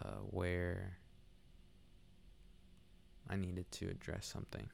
[0.00, 0.98] uh, where
[3.28, 4.68] I needed to address something.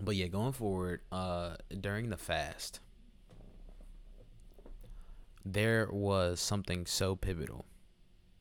[0.00, 2.80] But yeah, going forward, uh, during the fast,
[5.44, 7.64] there was something so pivotal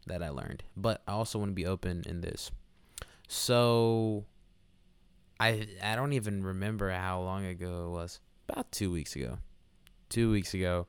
[0.05, 0.63] that I learned.
[0.75, 2.51] But I also want to be open in this.
[3.27, 4.25] So
[5.39, 8.19] I I don't even remember how long ago it was.
[8.49, 9.39] About two weeks ago.
[10.09, 10.87] Two weeks ago.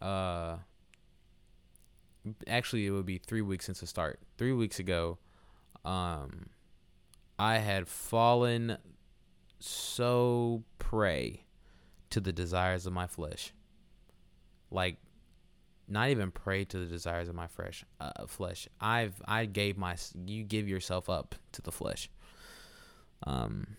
[0.00, 0.56] Uh
[2.46, 4.20] actually it would be three weeks since the start.
[4.38, 5.18] Three weeks ago,
[5.84, 6.46] um,
[7.38, 8.78] I had fallen
[9.58, 11.44] so prey
[12.10, 13.52] to the desires of my flesh.
[14.70, 14.96] Like
[15.88, 18.68] not even pray to the desires of my fresh uh, flesh.
[18.80, 19.96] I've I gave my
[20.26, 22.08] you give yourself up to the flesh.
[23.24, 23.76] Um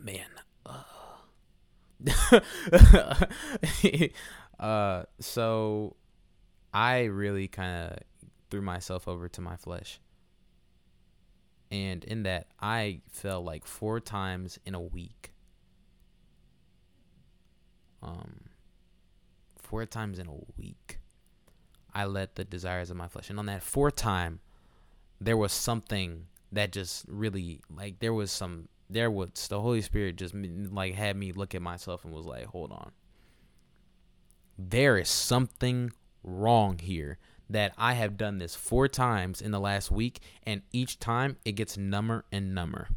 [0.00, 0.28] man,
[0.64, 0.82] uh,
[4.60, 5.96] uh so
[6.72, 7.98] I really kind of
[8.50, 10.00] threw myself over to my flesh.
[11.70, 15.32] And in that, I fell like four times in a week.
[18.02, 18.42] Um,
[19.58, 20.98] four times in a week,
[21.92, 23.30] I let the desires of my flesh.
[23.30, 24.40] And on that fourth time,
[25.20, 30.16] there was something that just really, like, there was some, there was, the Holy Spirit
[30.16, 32.92] just, like, had me look at myself and was like, hold on.
[34.58, 35.92] There is something
[36.22, 40.98] wrong here that I have done this four times in the last week, and each
[40.98, 42.88] time it gets number and number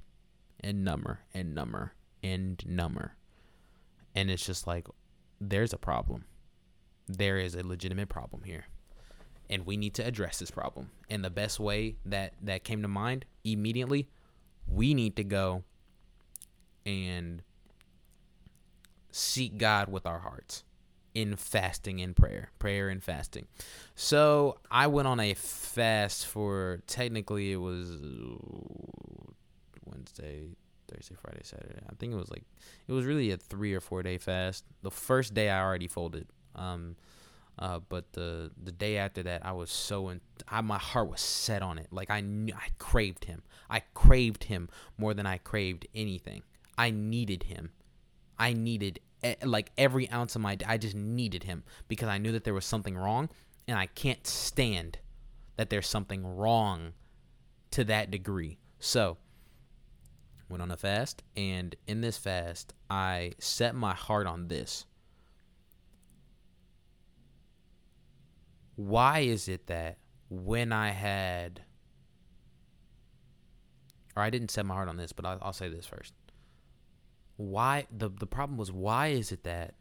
[0.60, 1.94] and number and number
[2.24, 3.16] and number.
[4.16, 4.88] And it's just like,
[5.40, 6.26] there's a problem.
[7.08, 8.66] There is a legitimate problem here.
[9.50, 10.92] And we need to address this problem.
[11.10, 14.08] And the best way that that came to mind immediately,
[14.68, 15.64] we need to go
[16.86, 17.42] and
[19.12, 20.64] seek God with our hearts
[21.14, 23.48] in fasting and prayer, prayer and fasting.
[23.96, 27.90] So I went on a fast for technically it was
[29.86, 30.50] Wednesday,
[30.88, 31.80] Thursday, Friday, Saturday.
[31.90, 32.44] I think it was like
[32.88, 34.64] it was really a three or four day fast.
[34.82, 36.28] The first day I already folded.
[36.56, 36.96] Um,
[37.60, 41.20] uh, but the the day after that, I was so in, I, my heart was
[41.20, 41.88] set on it.
[41.92, 43.44] Like I knew, I craved him.
[43.70, 46.44] I craved him more than I craved anything.
[46.78, 47.72] I needed him.
[48.38, 49.02] I needed
[49.44, 52.66] like every ounce of my I just needed him because I knew that there was
[52.66, 53.30] something wrong
[53.68, 55.00] and I can't stand
[55.58, 56.94] that there's something wrong
[57.72, 58.58] to that degree.
[58.80, 59.18] So,
[60.48, 64.86] went on a fast and in this fast I set my heart on this.
[68.80, 69.98] Why is it that
[70.30, 71.64] when I had
[74.16, 76.14] or I didn't set my heart on this, but I'll, I'll say this first
[77.36, 79.74] why the the problem was why is it that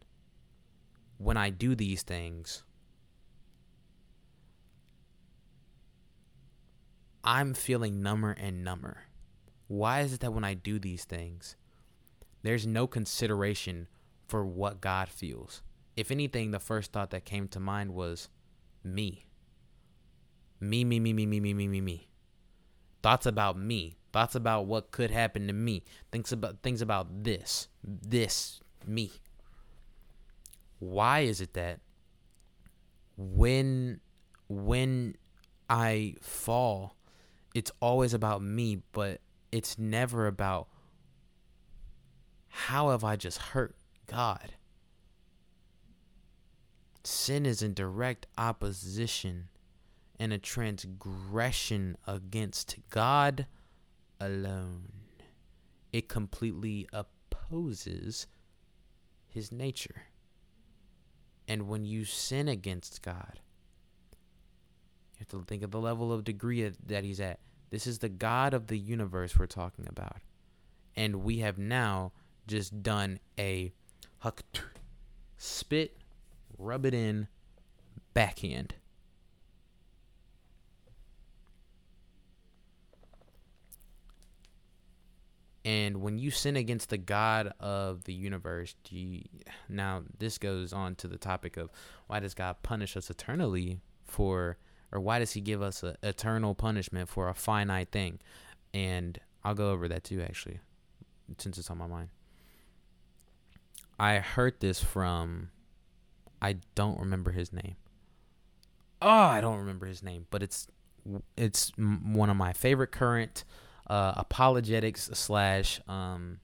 [1.17, 2.65] when I do these things
[7.23, 9.03] I'm feeling number and number.
[9.69, 11.55] Why is it that when I do these things
[12.43, 13.87] there's no consideration
[14.27, 15.63] for what God feels?
[15.97, 18.29] If anything, the first thought that came to mind was
[18.95, 19.27] me.
[20.61, 22.09] Me, me, me, me, me, me, me, me, me.
[23.03, 23.97] Thoughts about me.
[24.13, 25.85] Thoughts about what could happen to me.
[26.11, 29.13] Thinks about things about this, this, me.
[30.79, 31.81] Why is it that
[33.17, 34.01] when
[34.49, 35.17] when
[35.69, 36.97] I fall,
[37.55, 39.21] it's always about me, but
[39.53, 40.69] it's never about
[42.49, 43.77] how have I just hurt
[44.07, 44.55] God?
[47.09, 49.49] Sin is in direct opposition
[50.21, 53.47] and a transgression against God
[54.21, 54.93] alone.
[55.91, 58.27] It completely opposes
[59.27, 60.03] his nature.
[61.49, 63.41] And when you sin against God,
[65.15, 67.41] you have to think of the level of degree that he's at.
[67.71, 70.19] This is the God of the universe we're talking about.
[70.95, 72.13] And we have now
[72.47, 73.73] just done a
[75.39, 75.98] spit,
[76.59, 77.29] rub it in,
[78.15, 78.75] backhand.
[85.65, 89.23] And when you sin against the God of the universe, you,
[89.69, 91.69] now this goes on to the topic of
[92.07, 94.57] why does God punish us eternally for,
[94.91, 98.19] or why does He give us an eternal punishment for a finite thing?
[98.73, 100.61] And I'll go over that too, actually,
[101.37, 102.09] since it's on my mind.
[103.99, 105.51] I heard this from,
[106.41, 107.77] I don't remember his name.
[109.01, 110.67] Oh, I don't remember his name, but it's
[111.37, 113.45] it's one of my favorite current
[113.89, 116.41] uh, apologetics slash um,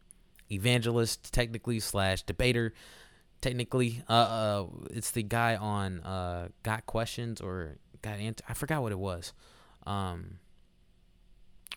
[0.51, 2.73] evangelist technically slash debater
[3.41, 4.03] technically.
[4.09, 8.45] Uh, uh, it's the guy on uh, Got Questions or Got Answer.
[8.49, 9.33] I forgot what it was.
[9.87, 10.39] Um,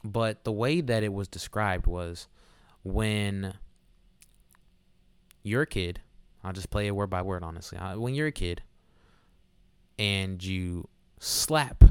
[0.04, 2.28] but the way that it was described was
[2.84, 3.56] when
[5.44, 6.02] you're kid.
[6.48, 7.78] I'll just play it word by word, honestly.
[7.78, 8.62] Uh, when you're a kid
[10.00, 10.88] and you
[11.20, 11.84] slap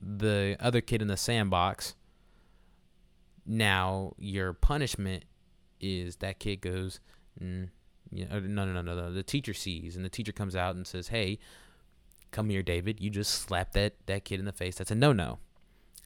[0.00, 1.94] the other kid in the sandbox
[3.46, 5.24] now your punishment
[5.80, 7.00] is that kid goes,
[7.42, 7.68] mm,
[8.10, 9.12] you know, no, no, no, no, no.
[9.12, 11.38] The teacher sees, and the teacher comes out and says, "Hey,
[12.30, 13.00] come here, David.
[13.00, 14.76] You just slapped that that kid in the face.
[14.76, 15.38] That's a no-no."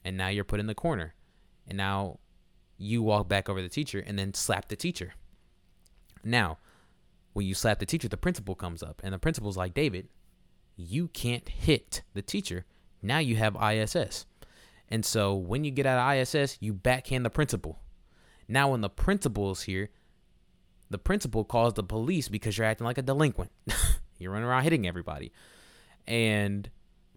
[0.03, 1.13] And now you're put in the corner,
[1.67, 2.19] and now
[2.77, 5.13] you walk back over the teacher and then slap the teacher.
[6.23, 6.57] Now,
[7.33, 10.09] when you slap the teacher, the principal comes up, and the principal's like, David,
[10.75, 12.65] you can't hit the teacher.
[13.01, 14.25] Now you have ISS.
[14.89, 17.79] And so when you get out of ISS, you backhand the principal.
[18.47, 19.89] Now, when the principal is here,
[20.89, 23.51] the principal calls the police because you're acting like a delinquent.
[24.17, 25.31] you're running around hitting everybody.
[26.07, 26.69] And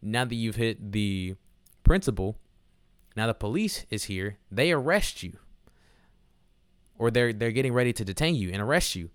[0.03, 1.37] now that you've hit the
[1.83, 2.37] principal,
[3.17, 4.37] now the police is here.
[4.51, 5.39] They arrest you.
[6.99, 9.11] Or they're they're getting ready to detain you and arrest you.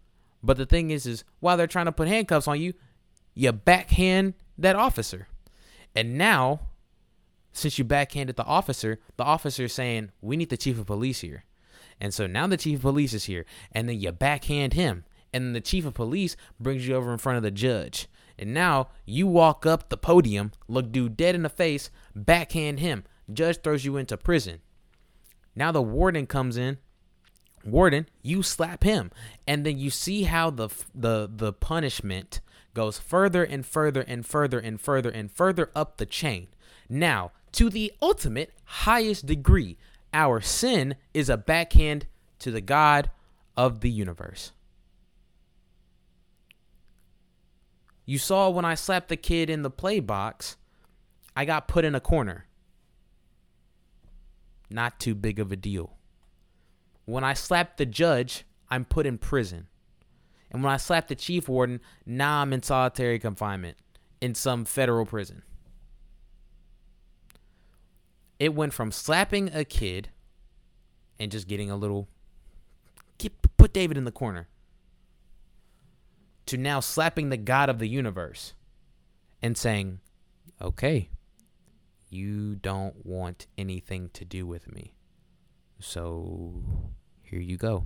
[0.48, 2.74] But the thing is is while they're trying to put handcuffs on you,
[3.36, 5.28] you backhand that officer.
[5.94, 6.62] And now
[7.52, 11.20] since you backhanded the officer, the officer is saying, We need the chief of police
[11.20, 11.44] here.
[12.00, 15.04] And so now the chief of police is here, and then you backhand him.
[15.34, 18.08] And then the chief of police brings you over in front of the judge.
[18.40, 23.04] And now you walk up the podium, look dude dead in the face, backhand him.
[23.34, 24.62] Judge throws you into prison.
[25.56, 26.78] Now the warden comes in.
[27.68, 29.12] Warden, you slap him,
[29.46, 32.40] and then you see how the the the punishment
[32.74, 36.48] goes further and further and further and further and further up the chain.
[36.88, 39.78] Now, to the ultimate highest degree,
[40.14, 42.08] our sin is a backhand
[42.40, 43.12] to the God
[43.58, 44.54] of the universe.
[48.06, 50.56] You saw when I slapped the kid in the play box,
[51.36, 52.46] I got put in a corner.
[54.70, 55.97] Not too big of a deal.
[57.08, 59.68] When I slapped the judge, I'm put in prison.
[60.52, 63.78] And when I slapped the chief warden, now I'm in solitary confinement
[64.20, 65.44] in some federal prison.
[68.40, 70.10] It went from slapping a kid
[71.18, 72.10] and just getting a little
[73.18, 74.50] get, put David in the corner
[76.48, 78.54] to now slapping the God of the universe
[79.42, 80.02] and saying,
[80.62, 81.10] okay,
[82.10, 84.94] you don't want anything to do with me.
[85.80, 86.92] So
[87.30, 87.86] here you go.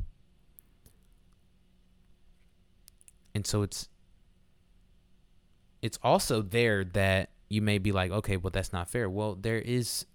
[3.33, 3.89] And so it's
[5.81, 9.09] it's also there that you may be like, okay, well that's not fair.
[9.09, 10.05] Well, there is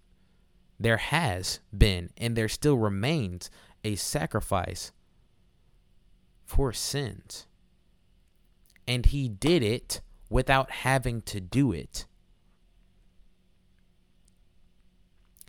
[0.79, 3.49] there has been and there still remains
[3.83, 4.91] a sacrifice
[6.45, 7.47] for sins.
[8.87, 9.99] And he did it
[10.29, 12.05] without having to do it.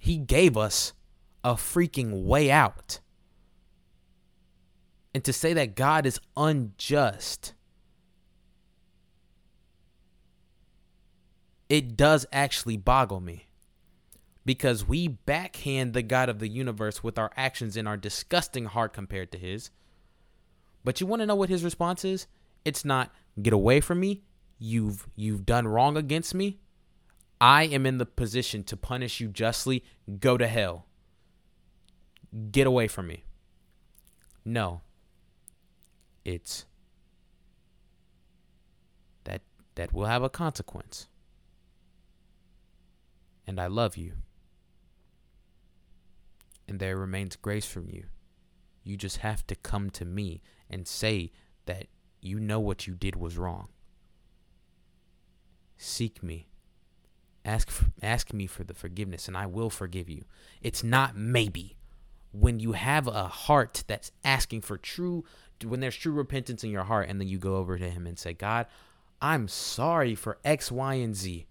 [0.01, 0.93] He gave us
[1.45, 2.99] a freaking way out.
[5.15, 7.55] And to say that God is unjust,
[11.69, 13.49] it does actually boggle me
[14.45, 18.93] because we backhand the God of the universe with our actions and our disgusting heart
[18.93, 19.71] compared to his.
[20.85, 22.27] But you want to know what his response is?
[22.65, 24.23] It's not get away from me.
[24.59, 26.59] You've you've done wrong against me.
[27.41, 29.85] I am in the position to punish you justly.
[30.19, 30.87] Go to hell.
[32.51, 33.25] Get away from me.
[34.45, 34.81] No.
[36.29, 36.67] It's
[39.25, 39.41] that
[39.77, 41.09] that will have a consequence.
[43.47, 44.13] And I love you
[46.69, 48.05] and there remains grace from you.
[48.85, 51.33] You just have to come to me and say
[51.65, 51.87] that
[52.21, 53.69] you know what you did was wrong.
[55.79, 56.49] Seek me.
[57.43, 57.73] Ask
[58.03, 60.25] ask me for the forgiveness and I will forgive you.
[60.61, 61.77] It's not maybe.
[62.31, 65.25] When you have a heart that's asking for true
[65.65, 68.19] when there's true repentance in your heart and then you go over to him and
[68.19, 68.67] say, "God,
[69.21, 71.47] I'm sorry for X, Y, and Z.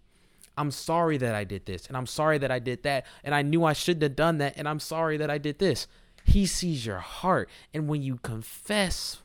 [0.58, 3.44] I'm sorry that I did this, and I'm sorry that I did that, and I
[3.44, 5.88] knew I shouldn't have done that, and I'm sorry that I did this.
[6.28, 7.50] He sees your heart.
[7.74, 9.22] And when you confess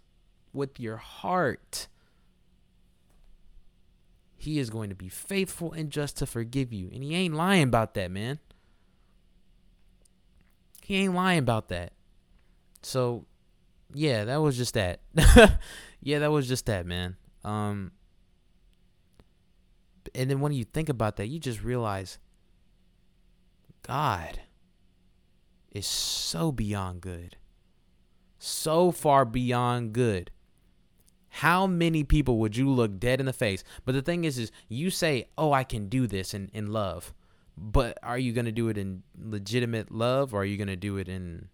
[0.53, 1.89] with your heart,
[4.37, 6.91] He is going to be faithful and just to forgive you.
[6.93, 8.39] And He ain't lying about that, man.
[10.83, 11.93] He ain't lying about that.
[12.83, 13.24] So,
[13.95, 15.01] yeah, that was just that.
[16.03, 17.16] yeah, that was just that, man.
[17.45, 17.93] Um,
[20.14, 22.18] and then when you think about that, you just realize
[23.82, 24.40] God
[25.70, 27.36] is so beyond good.
[28.38, 30.30] So far beyond good.
[31.36, 33.64] How many people would you look dead in the face?
[33.84, 37.14] But the thing is, is you say, Oh, I can do this in, in love.
[37.57, 41.09] But are you gonna do it in legitimate love or are you gonna do it
[41.09, 41.49] in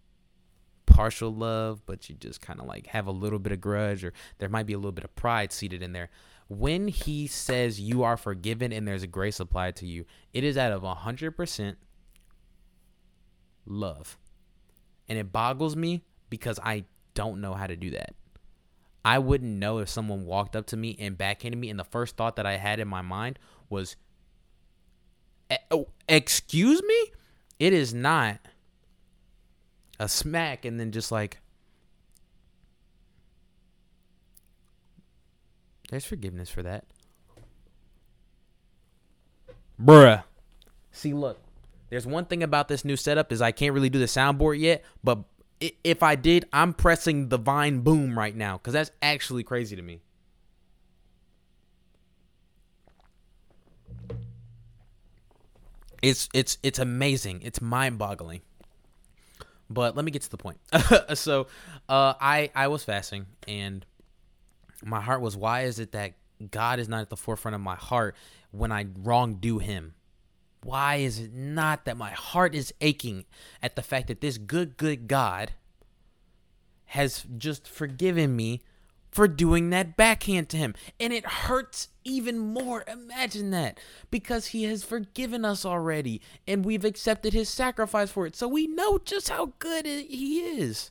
[0.99, 4.13] partial love, but you just kind of like have a little bit of grudge or
[4.39, 6.11] there might be a little bit of pride seated in there
[6.49, 10.57] when he says you are forgiven and there's a grace applied to you, it is
[10.57, 11.77] out of 100%
[13.67, 14.19] love.
[15.09, 16.85] And it boggles me because I
[17.15, 18.15] don't know how to do that.
[19.05, 22.17] I wouldn't know if someone walked up to me and backhanded me, and the first
[22.17, 23.39] thought that I had in my mind
[23.71, 23.97] was,
[25.71, 27.13] oh, Excuse me?
[27.59, 28.39] It is not
[29.99, 31.39] a smack and then just like,
[35.91, 36.85] There's forgiveness for that.
[39.83, 40.23] Bruh.
[40.93, 41.39] See, look.
[41.91, 44.85] There's one thing about this new setup is I can't really do the soundboard yet,
[45.03, 45.25] but
[45.61, 49.83] if I did, I'm pressing the Vine boom right now because that's actually crazy to
[49.83, 50.03] me.
[56.03, 57.41] It's it's it's amazing.
[57.43, 58.43] It's mind-boggling.
[59.71, 60.59] But let me get to the point.
[61.15, 61.47] so,
[61.89, 63.85] uh, I I was fasting and
[64.85, 66.15] my heart was why is it that
[66.51, 68.17] God is not at the forefront of my heart
[68.51, 69.95] when I wrong do him?
[70.63, 73.25] Why is it not that my heart is aching
[73.63, 75.53] at the fact that this good good God
[76.87, 78.63] has just forgiven me
[79.11, 80.75] for doing that backhand to him.
[80.99, 82.85] And it hurts even more.
[82.89, 83.79] Imagine that.
[84.11, 88.35] Because he has forgiven us already and we've accepted his sacrifice for it.
[88.35, 90.91] So we know just how good he is.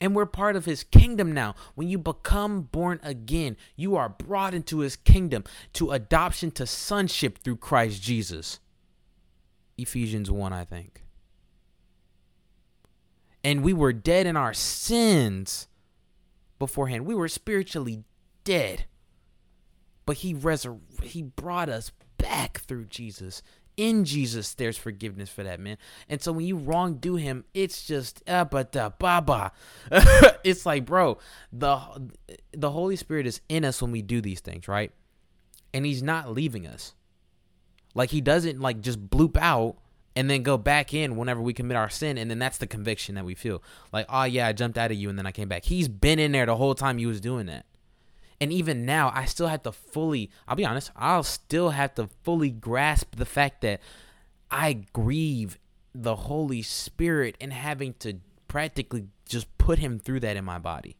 [0.00, 1.54] And we're part of his kingdom now.
[1.74, 7.38] When you become born again, you are brought into his kingdom to adoption to sonship
[7.38, 8.60] through Christ Jesus.
[9.78, 11.02] Ephesians 1, I think.
[13.42, 15.68] And we were dead in our sins
[16.58, 17.06] beforehand.
[17.06, 18.04] We were spiritually
[18.44, 18.84] dead.
[20.06, 23.42] But he resur- he brought us back through Jesus.
[23.76, 25.76] In Jesus, there's forgiveness for that, man.
[26.08, 29.52] And so when you wrong do him, it's just uh, but uh, baba.
[30.44, 31.18] it's like, bro,
[31.52, 31.78] the
[32.52, 34.92] the Holy Spirit is in us when we do these things, right?
[35.74, 36.94] And he's not leaving us.
[37.94, 39.76] Like he doesn't like just bloop out
[40.14, 43.14] and then go back in whenever we commit our sin and then that's the conviction
[43.14, 45.48] that we feel like oh yeah i jumped out of you and then i came
[45.48, 47.66] back he's been in there the whole time you was doing that
[48.40, 52.08] and even now i still have to fully i'll be honest i'll still have to
[52.22, 53.80] fully grasp the fact that
[54.50, 55.58] i grieve
[55.94, 58.18] the holy spirit and having to
[58.48, 60.96] practically just put him through that in my body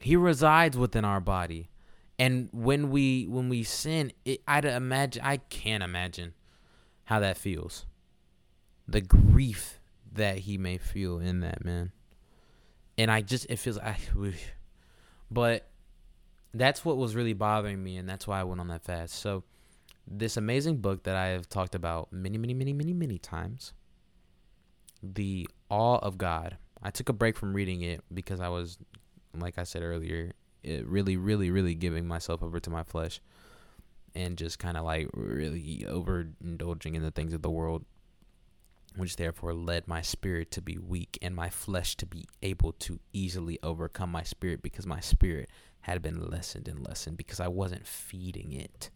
[0.00, 1.70] he resides within our body
[2.18, 6.34] and when we when we sin it, i imagine i can't imagine
[7.06, 7.86] how that feels.
[8.86, 9.80] The grief
[10.12, 11.92] that he may feel in that man.
[12.98, 13.96] And I just it feels I
[15.30, 15.68] but
[16.54, 19.14] that's what was really bothering me and that's why I went on that fast.
[19.14, 19.44] So
[20.06, 23.72] this amazing book that I have talked about many, many, many, many, many times.
[25.02, 26.56] The Awe of God.
[26.82, 28.78] I took a break from reading it because I was,
[29.36, 33.20] like I said earlier, it really, really, really giving myself over to my flesh
[34.14, 37.84] and just kind of like really overindulging in the things of the world,
[38.96, 42.98] which therefore led my spirit to be weak and my flesh to be able to
[43.12, 45.50] easily overcome my spirit because my spirit
[45.82, 48.90] had been lessened and lessened because I wasn't feeding it.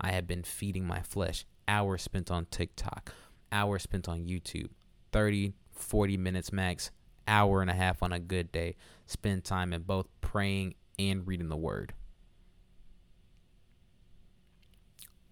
[0.00, 1.46] I had been feeding my flesh.
[1.68, 3.12] Hours spent on TikTok,
[3.50, 4.70] hours spent on YouTube,
[5.12, 6.90] 30, 40 minutes max,
[7.26, 8.76] hour and a half on a good day.
[9.06, 11.94] Spend time in both praying and reading the word.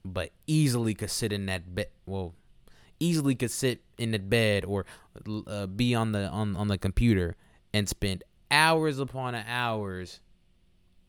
[0.04, 1.88] but easily could sit in that bed.
[2.06, 2.34] Well,
[3.04, 4.86] easily could sit in the bed or
[5.46, 7.36] uh, be on the on on the computer
[7.72, 10.20] and spend hours upon hours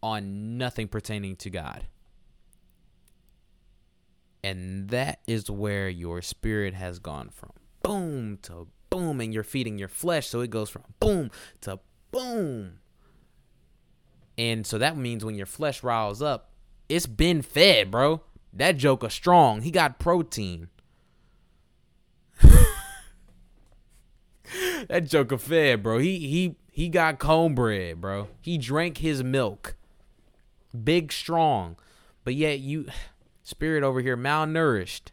[0.02, 1.88] on nothing pertaining to God.
[4.44, 9.78] And that is where your spirit has gone from boom to boom, and you're feeding
[9.78, 11.30] your flesh, so it goes from boom
[11.62, 11.80] to
[12.12, 12.80] boom.
[14.38, 16.52] And so that means when your flesh riles up,
[16.90, 18.22] it's been fed, bro.
[18.54, 19.62] That Joker strong.
[19.62, 20.70] He got protein.
[24.90, 25.98] that Joker fed, bro.
[26.00, 28.28] He he he got cornbread, bro.
[28.42, 29.76] He drank his milk.
[30.84, 31.78] Big strong.
[32.24, 32.88] But yet you
[33.44, 35.12] spirit over here malnourished.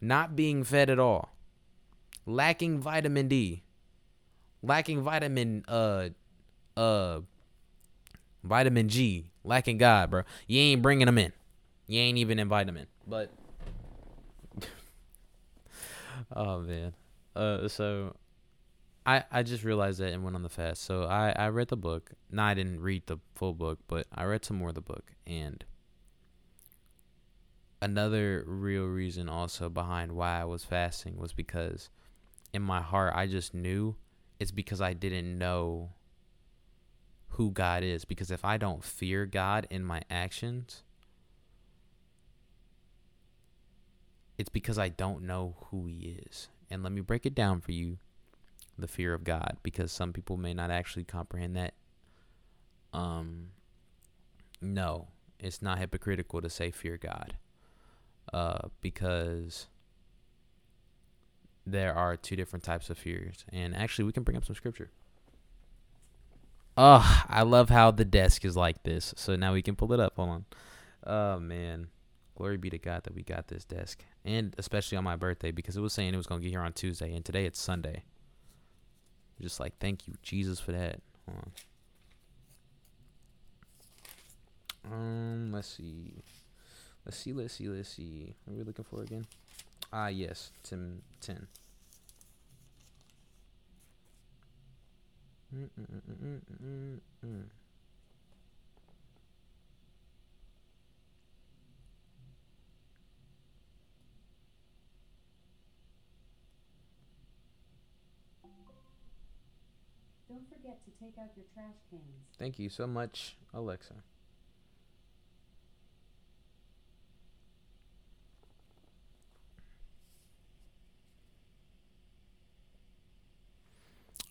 [0.00, 1.30] Not being fed at all.
[2.26, 3.62] Lacking vitamin D.
[4.62, 6.08] Lacking vitamin uh
[6.76, 7.20] uh
[8.44, 9.30] vitamin G.
[9.44, 10.22] Lacking God, bro.
[10.46, 11.32] You ain't bringing them in.
[11.86, 12.86] You ain't even invite him in.
[13.06, 13.32] But
[16.36, 16.94] oh man.
[17.34, 18.16] Uh, so
[19.08, 20.82] I I just realized that and went on the fast.
[20.82, 22.10] So I I read the book.
[22.30, 25.12] No, I didn't read the full book, but I read some more of the book
[25.26, 25.64] and
[27.80, 31.88] another real reason also behind why I was fasting was because
[32.52, 33.96] in my heart I just knew
[34.38, 35.92] it's because I didn't know
[37.28, 40.82] who God is because if I don't fear God in my actions
[44.36, 46.48] it's because I don't know who he is.
[46.70, 47.98] And let me break it down for you
[48.78, 51.74] the fear of God because some people may not actually comprehend that.
[52.92, 53.48] Um
[54.60, 55.08] no,
[55.38, 57.36] it's not hypocritical to say fear God.
[58.32, 59.66] Uh because
[61.66, 63.44] there are two different types of fears.
[63.52, 64.90] And actually we can bring up some scripture.
[66.76, 69.12] Oh, I love how the desk is like this.
[69.16, 70.14] So now we can pull it up.
[70.16, 70.44] Hold on.
[71.06, 71.88] Oh man.
[72.36, 74.04] Glory be to God that we got this desk.
[74.24, 76.60] And especially on my birthday because it was saying it was going to get here
[76.62, 78.04] on Tuesday and today it's Sunday.
[79.40, 81.00] Just like thank you Jesus for that.
[84.90, 86.12] Um, let's see.
[87.04, 88.34] Let's see, let's see, let's see.
[88.44, 89.26] What are we looking for again?
[89.92, 91.46] Ah, yes, Tim 10.
[95.54, 97.44] Mm, mm, mm, mm
[110.68, 112.02] forget to take out your trash cans.
[112.38, 113.94] Thank you so much, Alexa.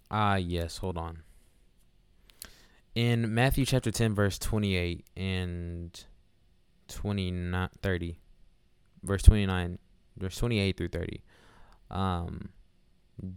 [0.10, 1.24] Ah, yes, hold on.
[2.96, 6.06] In Matthew chapter 10, verse 28 and
[6.88, 8.20] 29, 30,
[9.04, 9.78] verse 29,
[10.18, 11.22] verse 28 through 30,
[11.92, 12.50] um,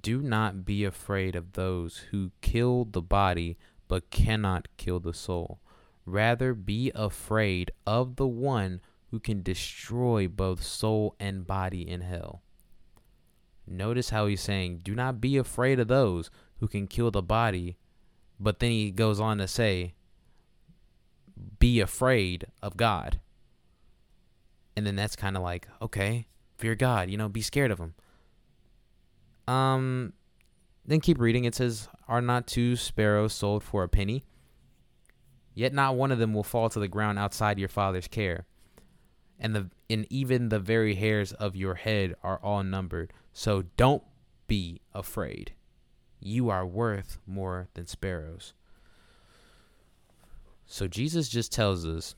[0.01, 3.57] do not be afraid of those who kill the body
[3.89, 5.61] but cannot kill the soul.
[6.07, 12.43] Rather, be afraid of the one who can destroy both soul and body in hell.
[13.67, 17.77] Notice how he's saying, Do not be afraid of those who can kill the body.
[18.39, 19.95] But then he goes on to say,
[21.59, 23.21] Be afraid of God.
[24.77, 26.27] And then that's kind of like, okay,
[26.57, 27.95] fear God, you know, be scared of him.
[29.51, 30.13] Um,
[30.87, 31.45] then keep reading.
[31.45, 34.25] It says, Are not two sparrows sold for a penny?
[35.55, 38.47] Yet not one of them will fall to the ground outside your father's care.
[39.41, 43.13] And the and even the very hairs of your head are all numbered.
[43.33, 44.05] So don't
[44.47, 45.53] be afraid.
[46.21, 48.53] You are worth more than sparrows.
[50.67, 52.15] So Jesus just tells us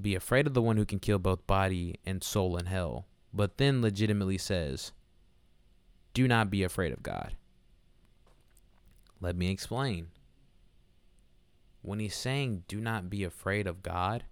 [0.00, 3.58] be afraid of the one who can kill both body and soul in hell, but
[3.58, 4.92] then legitimately says,
[6.16, 7.34] do not be afraid of God.
[9.20, 10.06] Let me explain.
[11.82, 14.24] When he's saying do not be afraid of God,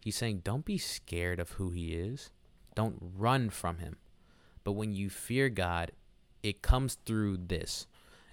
[0.00, 2.32] he's saying don't be scared of who he is.
[2.74, 3.98] Don't run from him.
[4.64, 5.92] But when you fear God,
[6.42, 7.86] it comes through this.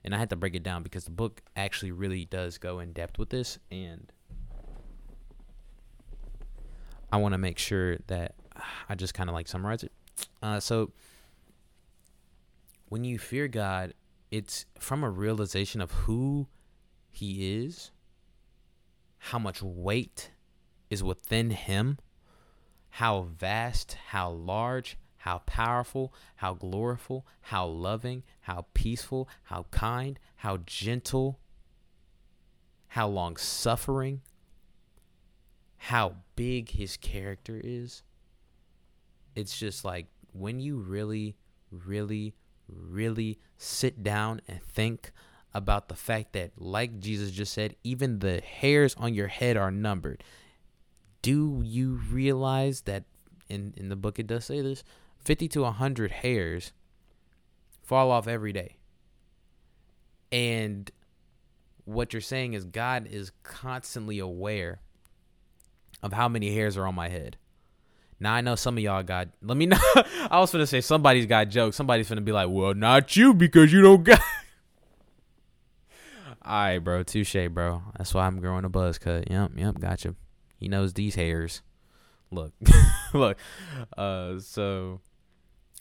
[0.03, 2.93] And I had to break it down because the book actually really does go in
[2.93, 3.59] depth with this.
[3.69, 4.11] And
[7.11, 8.33] I want to make sure that
[8.89, 9.91] I just kind of like summarize it.
[10.41, 10.93] Uh, so
[12.89, 13.93] when you fear God,
[14.31, 16.47] it's from a realization of who
[17.09, 17.91] He is,
[19.17, 20.31] how much weight
[20.89, 21.97] is within Him,
[22.91, 30.57] how vast, how large, how powerful, how gloriful, how loving, how peaceful, how kind, how
[30.65, 31.39] gentle,
[32.89, 34.21] how long suffering,
[35.77, 38.03] how big His character is.
[39.35, 41.35] It's just like when you really,
[41.69, 42.33] really,
[42.67, 45.11] really sit down and think
[45.53, 49.71] about the fact that, like Jesus just said, even the hairs on your head are
[49.71, 50.23] numbered.
[51.21, 53.05] Do you realize that
[53.49, 54.83] in, in the book it does say this?
[55.19, 56.73] 50 to 100 hairs
[57.83, 58.77] fall off every day.
[60.31, 60.91] And
[61.85, 64.81] what you're saying is God is constantly aware
[66.03, 67.37] of how many hairs are on my head.
[68.19, 69.29] Now I know some of y'all got.
[69.41, 69.77] Let me know.
[70.29, 71.75] I was gonna say somebody's got jokes.
[71.75, 74.19] Somebody's gonna be like, "Well, not you because you don't got."
[76.41, 77.03] All right, bro.
[77.03, 77.83] Touche, bro.
[77.97, 79.29] That's why I'm growing a buzz cut.
[79.29, 79.79] Yep, yep.
[79.79, 80.15] Gotcha.
[80.57, 81.61] He knows these hairs.
[82.31, 82.53] Look,
[83.13, 83.37] look.
[83.95, 85.01] Uh, so,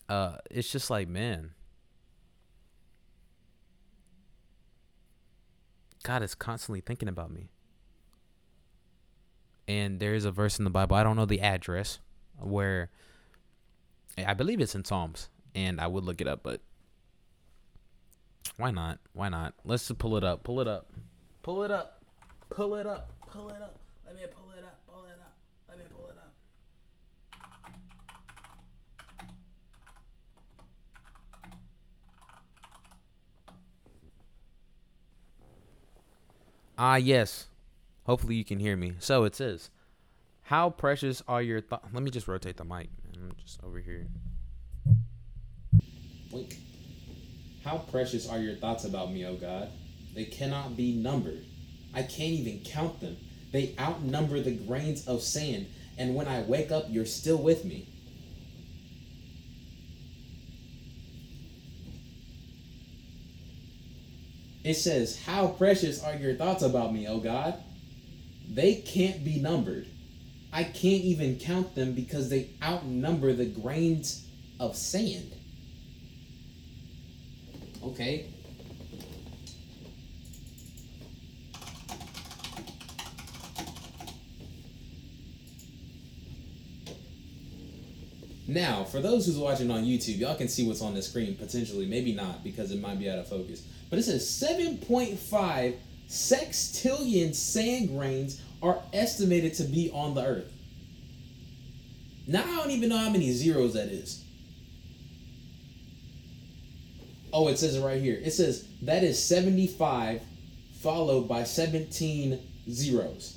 [0.08, 1.52] uh, it's just like, man.
[6.02, 7.50] God is constantly thinking about me.
[9.66, 10.94] And there is a verse in the Bible.
[10.94, 11.98] I don't know the address
[12.40, 12.90] where
[14.18, 16.60] I believe it's in Psalms, and I would look it up, but
[18.56, 18.98] why not?
[19.12, 19.54] Why not?
[19.64, 20.42] Let's just pull it up.
[20.44, 20.90] Pull it up.
[21.42, 22.02] Pull it up.
[22.48, 23.12] Pull it up.
[23.30, 23.78] Pull it up.
[24.06, 24.80] Let me pull it up.
[24.86, 25.36] Pull it up.
[25.68, 26.32] Let me pull it up.
[36.78, 37.48] Ah, yes.
[38.04, 38.94] Hopefully you can hear me.
[39.00, 39.70] So it says,
[40.46, 41.88] how precious are your thoughts?
[41.92, 42.88] Let me just rotate the mic.
[43.16, 44.06] I'm just over here.
[46.30, 46.56] Wait.
[47.64, 49.70] How precious are your thoughts about me, O God?
[50.14, 51.44] They cannot be numbered.
[51.92, 53.16] I can't even count them.
[53.50, 55.66] They outnumber the grains of sand.
[55.98, 57.88] And when I wake up, you're still with me.
[64.62, 67.60] It says, How precious are your thoughts about me, O God?
[68.48, 69.88] They can't be numbered.
[70.56, 74.26] I can't even count them because they outnumber the grains
[74.58, 75.34] of sand.
[77.82, 78.30] Okay.
[88.48, 91.84] Now, for those who's watching on YouTube, y'all can see what's on the screen potentially.
[91.84, 93.66] Maybe not because it might be out of focus.
[93.90, 95.76] But it says 7.5
[96.08, 100.52] sextillion sand grains are estimated to be on the earth.
[102.26, 104.24] Now I don't even know how many zeros that is.
[107.32, 108.20] Oh, it says it right here.
[108.22, 110.22] It says that is 75
[110.80, 112.40] followed by 17
[112.70, 113.36] zeros.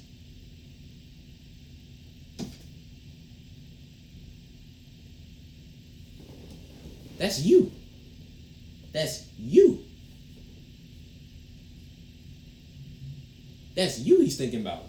[7.18, 7.72] That's you.
[8.94, 9.84] That's you.
[13.76, 14.84] That's you he's thinking about.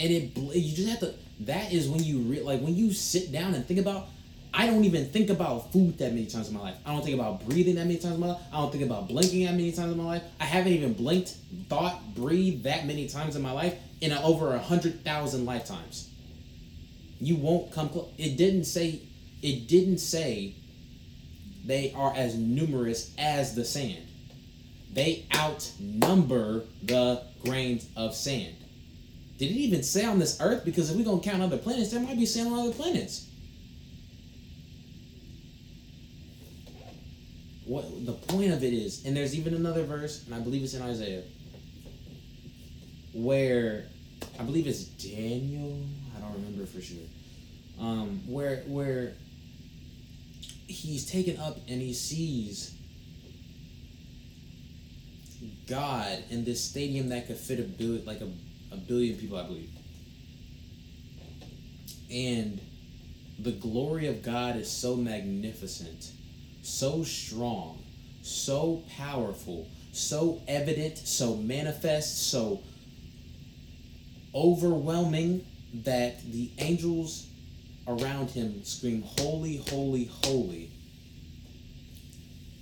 [0.00, 3.30] And it you just have to that is when you re- like when you sit
[3.30, 4.08] down and think about
[4.52, 6.74] I don't even think about food that many times in my life.
[6.84, 8.42] I don't think about breathing that many times in my life.
[8.52, 10.22] I don't think about blinking that many times in my life.
[10.40, 11.36] I haven't even blinked,
[11.68, 16.10] thought, breathed that many times in my life in a, over a hundred thousand lifetimes.
[17.20, 18.08] You won't come close.
[18.18, 19.02] It didn't say.
[19.42, 20.56] It didn't say.
[21.64, 24.06] They are as numerous as the sand.
[24.92, 28.56] They outnumber the grains of sand.
[29.40, 30.66] Did it even say on this earth?
[30.66, 33.26] Because if we're gonna count other planets, there might be sand on other planets.
[37.64, 40.74] What the point of it is, and there's even another verse, and I believe it's
[40.74, 41.22] in Isaiah,
[43.14, 43.86] where
[44.38, 45.86] I believe it's Daniel.
[46.14, 46.98] I don't remember for sure.
[47.80, 49.14] Um, where where
[50.66, 52.74] he's taken up and he sees
[55.66, 58.28] God in this stadium that could fit a billion, like a,
[58.72, 59.70] a billion people, I believe.
[62.10, 62.60] And
[63.38, 66.12] the glory of God is so magnificent,
[66.62, 67.82] so strong,
[68.22, 72.62] so powerful, so evident, so manifest, so
[74.34, 77.26] overwhelming that the angels
[77.86, 80.70] around him scream, Holy, holy, holy.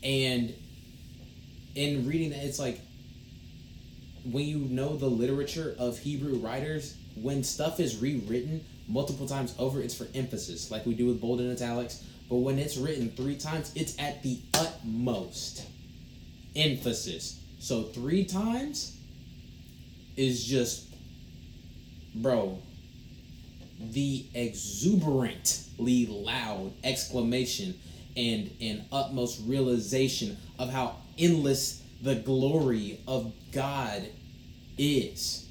[0.02, 0.54] And
[1.74, 2.80] in reading that, it's like
[4.24, 9.80] when you know the literature of Hebrew writers, when stuff is rewritten multiple times over,
[9.80, 12.04] it's for emphasis, like we do with bold and italics.
[12.28, 15.64] But when it's written three times, it's at the utmost
[16.54, 17.40] emphasis.
[17.58, 18.96] So three times
[20.16, 20.86] is just,
[22.14, 22.58] bro,
[23.80, 27.78] the exuberantly loud exclamation
[28.16, 34.06] and and utmost realization of how endless the glory of God
[34.76, 35.48] is.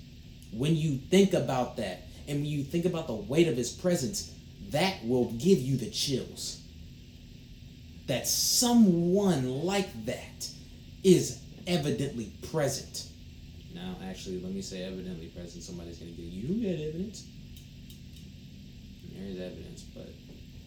[0.51, 4.33] When you think about that and when you think about the weight of his presence,
[4.69, 6.61] that will give you the chills.
[8.07, 10.49] That someone like that
[11.03, 13.07] is evidently present.
[13.73, 15.63] Now, actually, let me say evidently present.
[15.63, 17.25] Somebody's going to get you get evidence.
[19.13, 20.09] There is evidence, but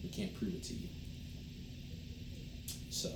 [0.03, 0.87] we can't prove it to you.
[2.89, 3.09] So,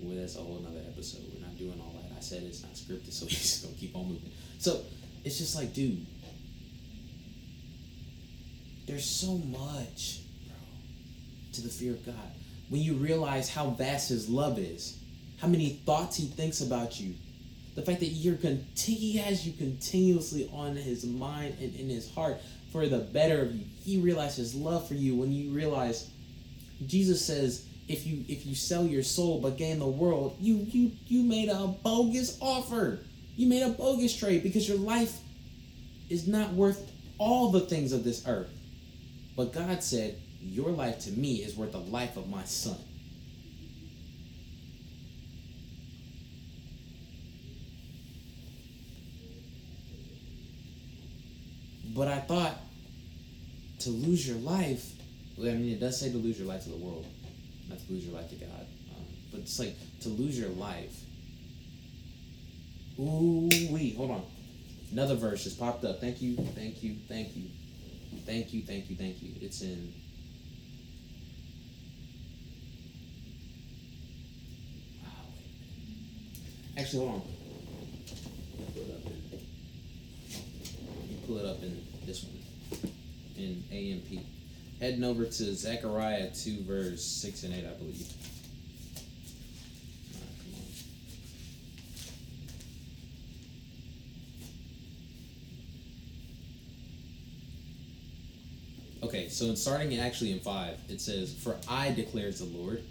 [0.00, 1.22] well, that's a whole nother episode.
[1.32, 2.16] We're not doing all that.
[2.16, 4.30] I said it's not scripted, so we're just gonna keep on moving.
[4.58, 4.82] So,
[5.24, 6.06] it's just like, dude,
[8.86, 10.56] there's so much, bro,
[11.54, 12.14] to the fear of God.
[12.68, 14.98] When you realize how vast His love is,
[15.40, 17.14] how many thoughts He thinks about you,
[17.74, 18.36] the fact that you're
[18.76, 22.38] He has you continuously on His mind and in His heart
[22.72, 23.64] for the better of you.
[23.82, 26.10] He realizes His love for you when you realize
[26.86, 30.92] Jesus says, if you if you sell your soul but gain the world, you you
[31.06, 33.00] you made a bogus offer.
[33.36, 35.18] You made a bogus trade because your life
[36.08, 38.50] is not worth all the things of this earth.
[39.36, 42.78] But God said, Your life to me is worth the life of my son.
[51.94, 52.58] But I thought
[53.80, 54.84] to lose your life,
[55.38, 57.06] I mean, it does say to lose your life to the world,
[57.68, 58.66] not to lose your life to God.
[58.96, 60.94] Um, but it's like to lose your life.
[62.98, 64.24] Ooh, wee, hold on.
[64.92, 66.00] Another verse just popped up.
[66.00, 67.48] Thank you, thank you, thank you,
[68.24, 69.32] thank you, thank you, thank you.
[69.40, 69.92] It's in.
[76.76, 77.22] Actually, hold on.
[78.74, 79.38] Pull it up in-
[81.10, 82.92] You pull it up in this one,
[83.36, 84.26] in AMP.
[84.84, 88.06] Heading over to Zechariah 2, verse 6 and 8, I believe.
[99.02, 102.82] Okay, so in starting actually in 5, it says, For I, declares the Lord,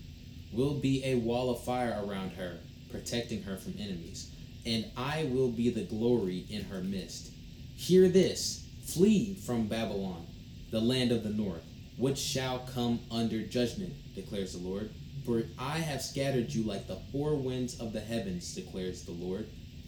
[0.51, 2.57] will be a wall of fire around her,
[2.89, 4.31] protecting her from enemies,
[4.65, 7.31] and I will be the glory in her midst.
[7.75, 10.25] Hear this flee from Babylon,
[10.71, 11.61] the land of the north,
[11.97, 14.89] which shall come under judgment, declares the Lord.
[15.25, 19.47] For I have scattered you like the four winds of the heavens, declares the Lord.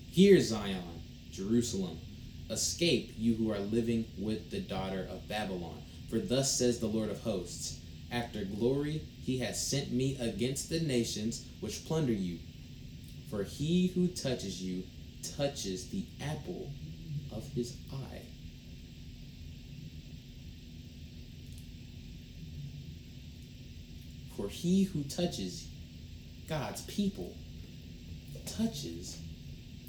[0.10, 1.02] Hear, Zion,
[1.32, 2.00] Jerusalem.
[2.50, 5.82] Escape, you who are living with the daughter of Babylon.
[6.10, 7.80] For thus says the Lord of hosts
[8.12, 12.38] After glory, he has sent me against the nations which plunder you.
[13.30, 14.84] For he who touches you
[15.36, 16.70] touches the apple
[17.32, 18.22] of his eye.
[24.36, 25.68] For he who touches
[26.48, 27.36] God's people
[28.46, 29.20] touches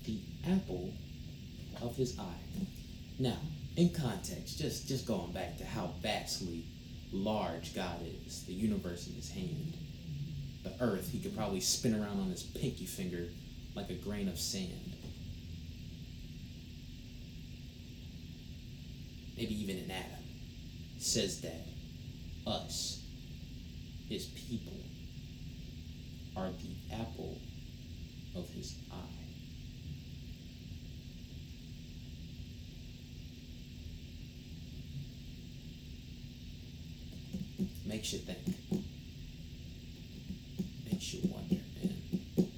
[0.05, 0.19] the
[0.49, 0.93] apple
[1.83, 2.23] of his eye.
[3.19, 3.37] Now,
[3.77, 6.65] in context, just just going back to how vastly
[7.13, 9.75] large God is, the universe in his hand.
[10.65, 13.29] The earth he could probably spin around on his pinky finger
[13.75, 14.93] like a grain of sand.
[19.37, 20.25] Maybe even an atom
[20.99, 21.67] says that
[22.47, 23.06] us,
[24.09, 24.73] his people,
[26.37, 27.39] are the apple
[28.37, 29.17] of his eye.
[37.87, 38.39] Makes you think.
[40.91, 42.49] Makes you wonder, man.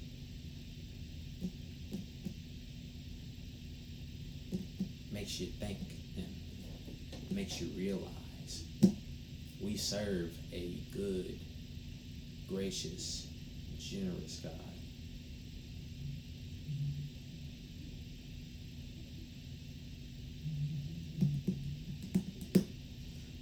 [5.11, 5.77] Makes you think
[6.17, 8.18] and makes you realize
[9.69, 11.39] we serve a good,
[12.47, 13.27] gracious,
[13.77, 14.51] generous God.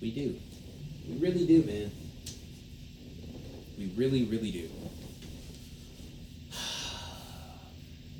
[0.01, 0.35] We do.
[1.07, 1.91] We really do, man.
[3.77, 4.69] We really, really do.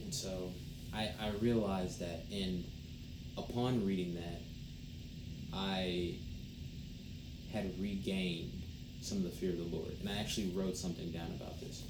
[0.01, 0.53] And so
[0.93, 2.63] I, I realized that, and
[3.37, 4.41] upon reading that,
[5.53, 6.19] I
[7.57, 8.51] had regained
[9.01, 9.91] some of the fear of the Lord.
[9.99, 11.83] And I actually wrote something down about this.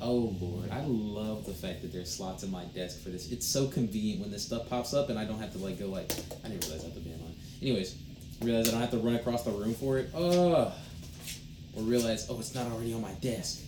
[0.00, 3.30] Oh Lord, I love the fact that there's slots in my desk for this.
[3.30, 5.86] It's so convenient when this stuff pops up and I don't have to like go
[5.86, 6.12] like
[6.44, 7.34] I didn't realize I to be on.
[7.60, 7.96] Anyways,
[8.40, 10.10] realize I don't have to run across the room for it.
[10.12, 10.72] Oh,
[11.76, 13.60] or realize oh it's not already on my desk.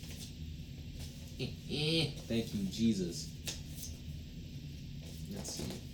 [1.38, 2.10] Eh, eh.
[2.26, 3.30] Thank you, Jesus.
[5.32, 5.93] Let's see.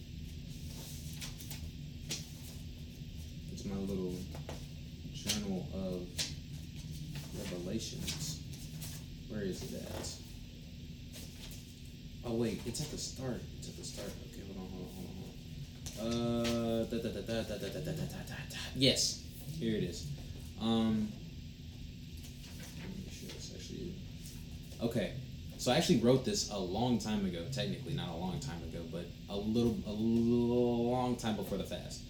[3.71, 4.15] my little
[5.15, 6.09] journal of
[7.39, 8.41] revelations.
[9.29, 10.15] Where is it at?
[12.25, 13.41] Oh wait, it's at the start.
[13.59, 14.11] It's at the start.
[14.33, 15.07] Okay, hold on, hold on, hold
[15.99, 16.61] on, hold on.
[16.71, 17.55] Uh, da, da, da,
[18.77, 19.25] yes,
[19.59, 20.07] here it is.
[20.61, 21.13] Um,
[23.11, 23.95] sure actually...
[24.83, 25.15] okay.
[25.59, 27.45] So I actually wrote this a long time ago.
[27.53, 31.65] Technically, not a long time ago, but a little, a little long time before the
[31.65, 32.01] fast.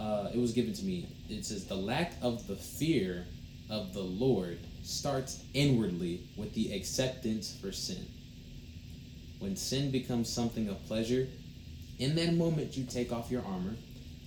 [0.00, 1.14] Uh, it was given to me.
[1.28, 3.26] It says the lack of the fear
[3.68, 8.06] of the Lord starts inwardly with the acceptance for sin.
[9.38, 11.28] When sin becomes something of pleasure,
[11.98, 13.74] in that moment you take off your armor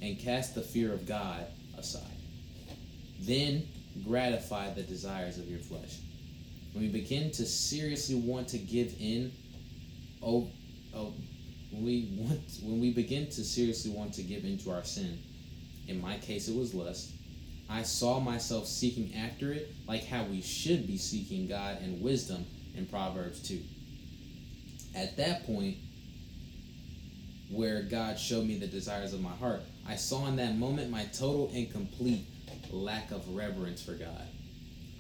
[0.02, 2.04] and cast the fear of God aside.
[3.20, 3.68] Then
[4.06, 5.98] gratify the desires of your flesh.
[6.74, 9.32] When we begin to seriously want to give in,
[10.22, 10.50] oh,
[10.96, 11.14] oh,
[11.72, 15.20] when we want, when we begin to seriously want to give into our sin,
[15.88, 17.12] in my case it was lust.
[17.70, 22.46] I saw myself seeking after it like how we should be seeking God and wisdom
[22.76, 23.60] in Proverbs 2.
[24.96, 25.78] At that point,
[27.50, 31.06] where God showed me the desires of my heart, I saw in that moment my
[31.06, 32.26] total and complete
[32.72, 34.28] lack of reverence for God.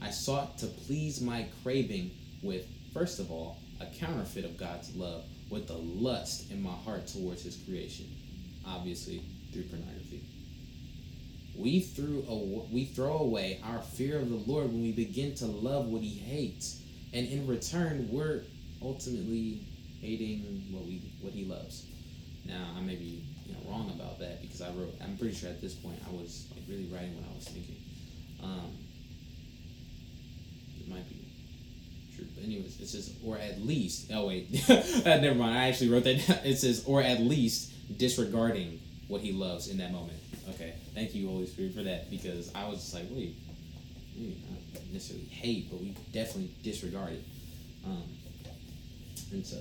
[0.01, 2.11] I sought to please my craving
[2.41, 7.07] with, first of all, a counterfeit of God's love, with the lust in my heart
[7.07, 8.05] towards His creation,
[8.65, 10.02] obviously through pornography.
[11.55, 12.35] We threw a,
[12.73, 16.17] we throw away our fear of the Lord when we begin to love what He
[16.19, 16.81] hates,
[17.13, 18.43] and in return, we're
[18.81, 19.65] ultimately
[20.01, 21.85] hating what we what He loves.
[22.45, 24.95] Now, I may be you know wrong about that because I wrote.
[25.01, 27.77] I'm pretty sure at this point I was like really writing what I was thinking.
[28.43, 28.71] Um,
[30.79, 31.27] it might be
[32.15, 34.11] true, but anyways, it says or at least.
[34.11, 35.55] Oh wait, uh, never mind.
[35.57, 36.27] I actually wrote that.
[36.27, 36.37] down.
[36.43, 40.17] It says or at least disregarding what what he loves in that moment.
[40.49, 43.35] Okay, thank you, Holy Spirit, for that because I was just like, wait,
[44.15, 47.23] maybe not necessarily hate, but we definitely disregard it.
[47.85, 48.03] Um,
[49.31, 49.57] and so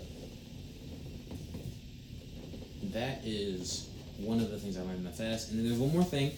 [2.92, 3.88] that is
[4.18, 5.50] one of the things I learned in the fast.
[5.50, 6.32] And then there's one more thing.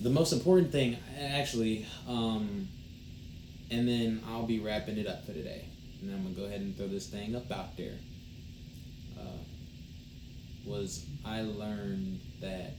[0.00, 2.68] The most important thing, actually, um,
[3.70, 5.66] and then I'll be wrapping it up for today.
[6.00, 7.96] And I'm gonna go ahead and throw this thing up out there.
[9.18, 9.38] Uh,
[10.64, 12.72] was I learned that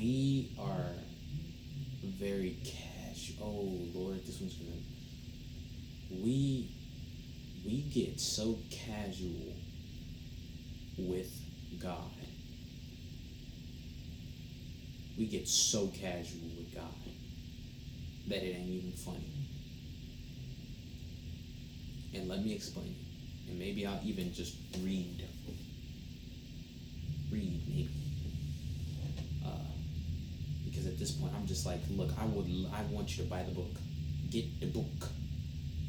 [0.00, 0.94] we are
[2.18, 3.32] very cash.
[3.42, 4.70] Oh Lord, this one's gonna.
[6.10, 6.70] We
[7.66, 9.54] we get so casual
[10.96, 11.30] with
[11.82, 12.10] God.
[15.18, 16.84] We get so casual with God
[18.28, 19.30] that it ain't even funny.
[22.14, 23.50] And let me explain it.
[23.50, 24.86] And maybe I'll even just read.
[24.86, 25.29] Read,
[31.00, 33.74] this point, I'm just like, look, I would, I want you to buy the book.
[34.30, 35.08] Get the book.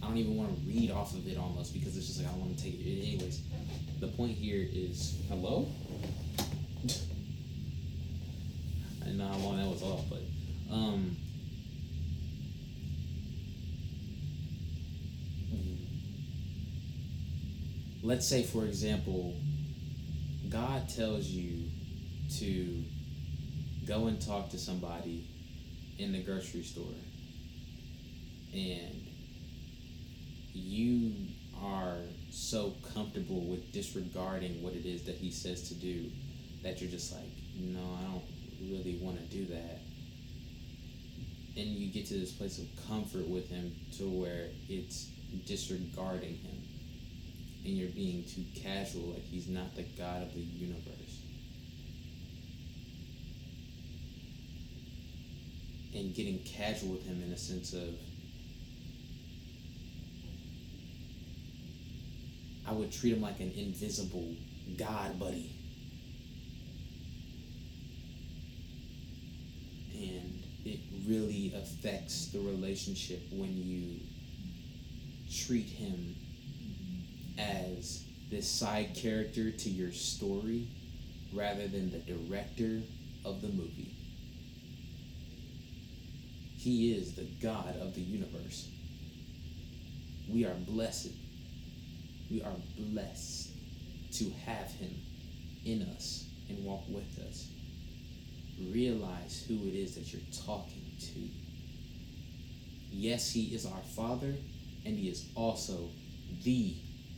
[0.02, 2.38] I don't even want to read off of it almost because it's just like I
[2.38, 3.08] want to take it.
[3.08, 3.44] Anyways,
[4.00, 5.68] the point here is hello.
[9.02, 10.22] I didn't know how long that was off, but
[10.74, 11.18] um.
[18.04, 19.36] Let's say, for example,
[20.50, 21.70] God tells you
[22.40, 22.84] to
[23.88, 25.28] go and talk to somebody
[25.98, 26.94] in the grocery store,
[28.54, 29.08] and
[30.54, 31.14] you
[31.62, 31.98] are
[32.32, 36.10] so comfortable with disregarding what it is that he says to do
[36.64, 38.24] that you're just like, no, I don't
[38.62, 39.80] really want to do that.
[41.58, 45.10] And you get to this place of comfort with him to where it's
[45.46, 46.64] disregarding him.
[47.64, 51.01] And you're being too casual, like he's not the God of the universe.
[55.94, 57.90] And getting casual with him in a sense of,
[62.68, 64.36] I would treat him like an invisible
[64.78, 65.54] God buddy.
[69.94, 74.00] And it really affects the relationship when you
[75.46, 76.16] treat him
[77.38, 80.68] as this side character to your story
[81.34, 82.82] rather than the director
[83.26, 84.01] of the movie.
[86.62, 88.70] He is the God of the universe.
[90.30, 91.10] We are blessed
[92.30, 93.50] we are blessed
[94.14, 94.96] to have him
[95.66, 97.50] in us and walk with us.
[98.72, 101.20] Realize who it is that you're talking to.
[102.92, 104.36] Yes, he is our Father,
[104.86, 105.90] and he is also
[106.44, 106.76] the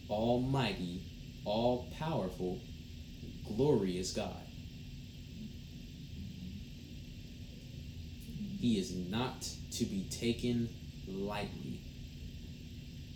[0.09, 1.03] Almighty,
[1.45, 2.59] all powerful,
[3.55, 4.47] glorious God.
[8.63, 9.41] He is not
[9.73, 10.69] to be taken
[11.05, 11.81] lightly.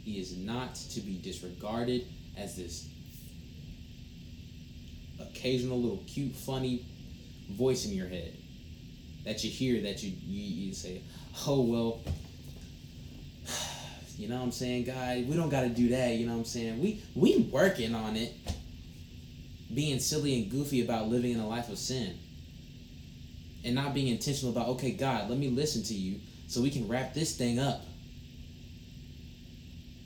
[0.04, 2.06] He is not to be disregarded
[2.36, 2.90] as this
[5.22, 6.86] occasional little cute, funny
[7.50, 8.36] voice in your head
[9.24, 11.02] that you hear that you, you, you say,
[11.48, 12.02] oh, well,
[14.18, 15.24] you know what I'm saying, guy?
[15.30, 16.16] We don't got to do that.
[16.16, 16.82] You know what I'm saying?
[16.82, 18.34] We we working on it.
[19.74, 22.20] Being silly and goofy about living in a life of sin.
[23.66, 26.88] And not being intentional about, okay, God, let me listen to you so we can
[26.88, 27.82] wrap this thing up.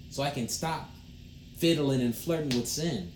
[0.09, 0.89] So I can stop
[1.57, 3.11] fiddling and flirting with sin.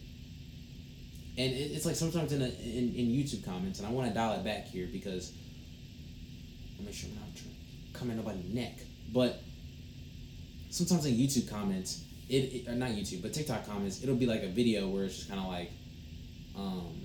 [1.38, 4.40] And it's like sometimes in, a, in in YouTube comments, and I want to dial
[4.40, 5.34] it back here because
[6.78, 7.44] I'll make sure I'm not to
[7.91, 8.78] come in nobody's neck.
[9.12, 9.41] But
[10.70, 14.44] sometimes in YouTube comments, it, it or not YouTube, but TikTok comments, it'll be like
[14.44, 15.72] a video where it's just kind of like,
[16.56, 17.02] um,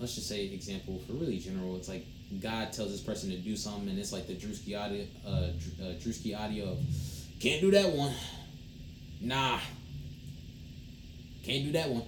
[0.00, 1.76] let's just say example for really general.
[1.76, 2.04] It's like
[2.38, 5.94] God tells this person to do something, and it's like the Drewski audio, uh, uh
[5.98, 6.78] Drewski audio of,
[7.40, 8.14] can't do that one.
[9.20, 9.58] Nah.
[11.42, 12.04] Can't do that one.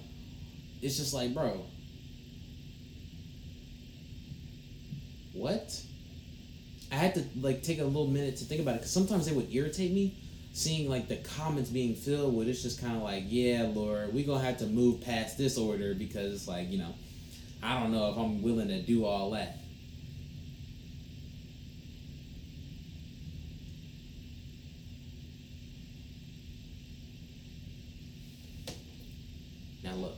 [0.81, 1.65] It's just like, bro.
[5.33, 5.81] What?
[6.91, 9.33] I had to like take a little minute to think about it because sometimes they
[9.33, 10.15] would irritate me
[10.53, 14.23] seeing like the comments being filled with it's just kind of like yeah lord we
[14.23, 16.93] gonna have to move past this order because it's like you know
[17.63, 19.57] i don't know if i'm willing to do all that
[29.83, 30.17] now look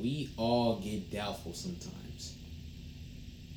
[0.00, 2.36] we all get doubtful sometimes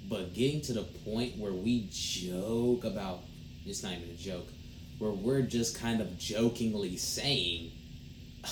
[0.09, 3.19] but getting to the point where we joke about
[3.65, 4.47] it's not even a joke
[4.99, 7.71] where we're just kind of jokingly saying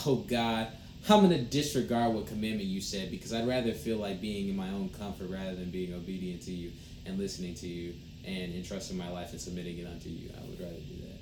[0.06, 0.68] oh god
[1.07, 4.69] I'm gonna disregard what commandment you said because I'd rather feel like being in my
[4.69, 6.72] own comfort rather than being obedient to you
[7.06, 7.94] and listening to you
[8.26, 10.32] and entrusting my life and submitting it unto you.
[10.36, 11.19] I would rather do that.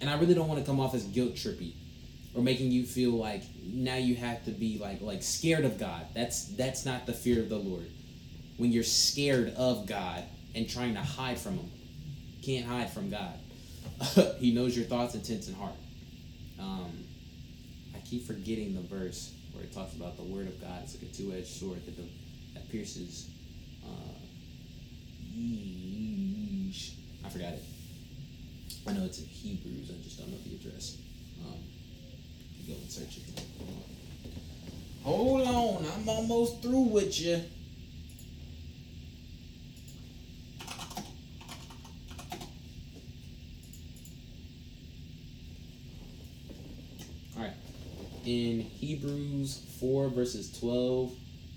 [0.00, 1.72] And I really don't want to come off as guilt trippy
[2.36, 6.06] or making you feel like now you have to be like like scared of God.
[6.14, 7.86] That's that's not the fear of the Lord.
[8.58, 10.22] When you're scared of God
[10.54, 11.70] and trying to hide from him.
[12.42, 13.34] Can't hide from God.
[14.38, 15.74] he knows your thoughts, intents, and heart.
[16.60, 17.04] Um,
[17.94, 20.80] I keep forgetting the verse where it talks about the word of God.
[20.84, 21.96] It's like a two-edged sword that,
[22.54, 23.30] that pierces.
[23.84, 24.12] Uh.
[27.24, 27.62] I forgot it.
[28.86, 29.90] I know it's in Hebrews.
[29.90, 30.96] I just don't know the address.
[32.66, 33.42] Go and search it.
[35.02, 37.40] Hold on, I'm almost through with you.
[47.36, 47.52] All right.
[48.24, 51.12] In Hebrews 4, verses 12,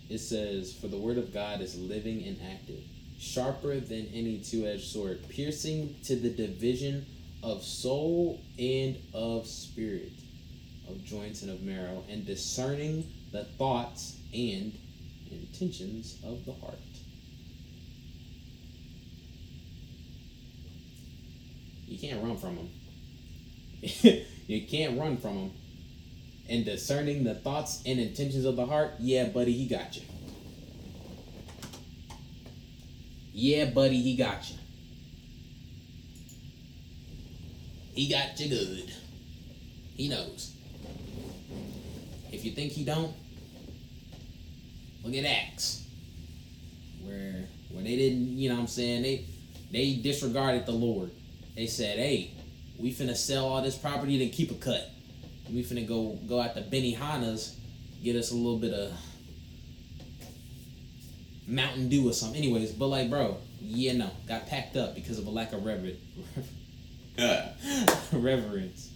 [0.10, 2.84] it says, For the word of God is living and active,
[3.18, 7.06] sharper than any two edged sword, piercing to the division
[7.42, 10.12] of soul and of spirit,
[10.90, 14.74] of joints and of marrow, and discerning the thoughts and
[15.32, 16.80] intentions of the heart.
[21.86, 22.70] You can't run from them.
[24.48, 25.52] you can't run from them.
[26.50, 30.04] And discerning the thoughts and intentions of the heart, yeah, buddy, he got you.
[33.32, 34.58] Yeah, buddy, he got you.
[37.94, 38.94] He got you good.
[39.96, 40.56] He knows.
[42.32, 43.14] If you think he don't,
[45.04, 45.84] look at Acts.
[47.04, 49.26] Where where they didn't, you know what I'm saying, they
[49.72, 51.12] they disregarded the Lord.
[51.56, 52.32] They said, hey,
[52.78, 54.90] we finna sell all this property to keep a cut.
[55.50, 57.58] We finna go go out to Benihana's,
[58.04, 58.94] get us a little bit of
[61.48, 62.42] Mountain Dew or something.
[62.42, 65.98] Anyways, but like, bro, yeah, no, got packed up because of a lack of rever-
[68.14, 68.89] reverence.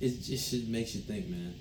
[0.00, 1.54] It just it makes you think, man.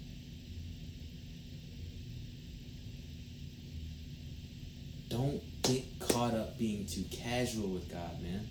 [5.09, 8.49] Don't get caught up being too casual with God, man.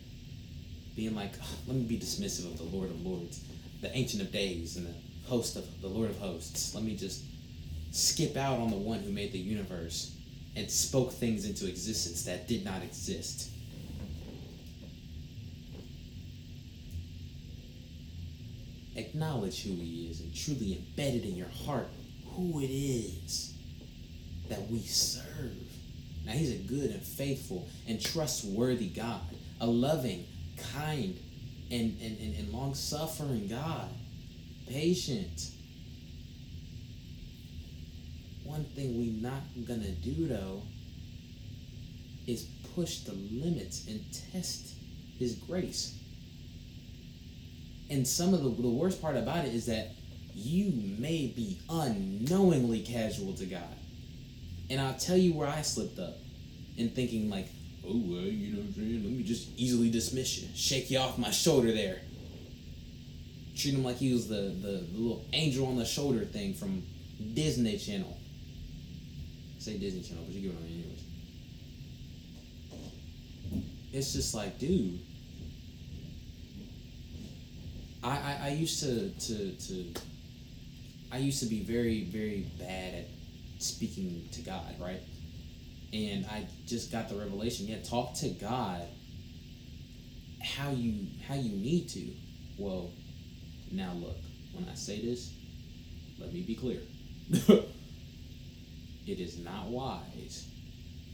[0.94, 3.40] Being like, "Oh, let me be dismissive of the Lord of Lords,
[3.81, 4.94] the Ancient of Days, and the
[5.27, 6.74] host of the Lord of Hosts.
[6.74, 7.23] Let me just
[7.90, 10.15] skip out on the one who made the universe
[10.56, 13.51] and spoke things into existence that did not exist.
[18.99, 21.89] Acknowledge who he is and truly embed it in your heart
[22.35, 23.55] who it is
[24.49, 25.25] that we serve.
[26.25, 29.20] Now, he's a good and faithful and trustworthy God,
[29.61, 30.27] a loving,
[30.75, 31.16] kind,
[31.70, 33.89] and, and, and, and long suffering God,
[34.69, 35.51] patient.
[38.45, 40.62] One thing we not gonna do though
[42.27, 42.45] is
[42.75, 44.01] push the limits and
[44.33, 44.75] test
[45.19, 45.99] his grace.
[47.90, 49.90] And some of the, the worst part about it is that
[50.35, 53.62] you may be unknowingly casual to God.
[54.70, 56.15] And I'll tell you where I slipped up
[56.77, 57.48] in thinking like,
[57.85, 59.02] oh well, you know what I'm saying?
[59.02, 62.01] Let me just easily dismiss you, shake you off my shoulder there.
[63.56, 66.85] Treat him like he was the, the, the little angel on the shoulder thing from
[67.35, 68.16] Disney Channel.
[69.59, 71.05] say Disney Channel, but you get what I mean anyways.
[73.93, 75.01] It's just like, dude.
[78.03, 79.95] I, I, I used to, to to
[81.11, 83.07] I used to be very, very bad at
[83.59, 85.01] speaking to God, right?
[85.93, 88.83] And I just got the revelation, yeah, talk to God
[90.43, 92.11] how you how you need to.
[92.59, 92.91] Well,
[93.70, 94.16] now look,
[94.53, 95.33] when I say this,
[96.19, 96.81] let me be clear.
[97.31, 100.47] it is not wise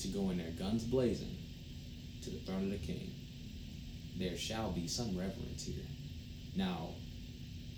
[0.00, 1.36] to go in there guns blazing
[2.22, 3.10] to the throne of the king.
[4.18, 5.84] There shall be some reverence here.
[6.56, 6.90] Now,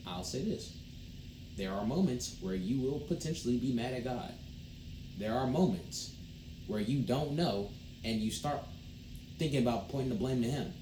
[0.06, 0.76] I'll say this.
[1.56, 4.32] There are moments where you will potentially be mad at God.
[5.18, 6.14] There are moments
[6.66, 7.70] where you don't know
[8.04, 8.60] and you start
[9.38, 10.72] thinking about pointing the blame to him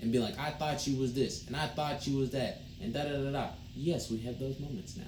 [0.00, 2.92] and be like, I thought you was this and I thought you was that and
[2.92, 3.48] da da da da.
[3.74, 5.04] Yes, we have those moments now.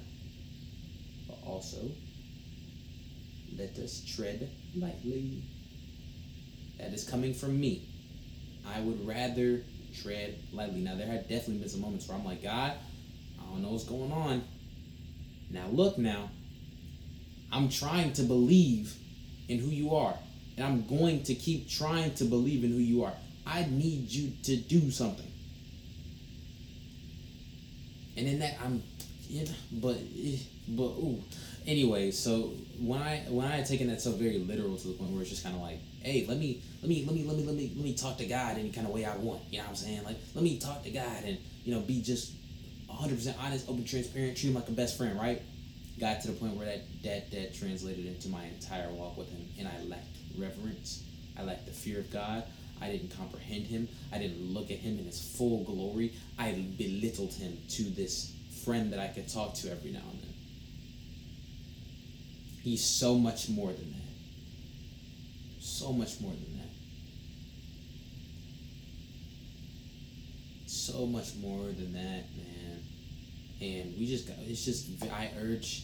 [1.28, 1.90] But also,
[3.56, 5.42] let us tread lightly.
[6.78, 7.88] That is coming from me.
[8.66, 10.80] I would rather tread lightly.
[10.80, 12.72] Now, there have definitely been some moments where I'm like, God,
[13.38, 14.44] I don't know what's going on.
[15.50, 16.30] Now, look now.
[17.52, 18.94] I'm trying to believe
[19.48, 20.14] in who you are.
[20.56, 23.14] And I'm going to keep trying to believe in who you are.
[23.46, 25.30] I need you to do something.
[28.20, 28.82] and in that I'm,
[29.28, 30.36] yeah, but eh,
[30.68, 31.22] but ooh.
[31.66, 35.10] Anyway, so when I when I had taken that so very literal to the point
[35.12, 37.44] where it's just kind of like, hey, let me let me let me let me
[37.44, 39.42] let me let me talk to God any kind of way I want.
[39.50, 40.04] You know what I'm saying?
[40.04, 42.32] Like, let me talk to God and you know be just
[42.86, 45.42] 100 percent honest, open, transparent, treat him like a best friend, right?
[45.98, 49.44] Got to the point where that that that translated into my entire walk with him,
[49.58, 51.04] and I lacked reverence.
[51.38, 52.44] I lacked the fear of God.
[52.82, 53.88] I didn't comprehend him.
[54.12, 56.14] I didn't look at him in his full glory.
[56.38, 60.34] I belittled him to this friend that I could talk to every now and then.
[62.62, 63.99] He's so much more than that.
[65.60, 66.70] So much more than that.
[70.66, 72.82] So much more than that, man.
[73.60, 75.82] And we just got, it's just, I urge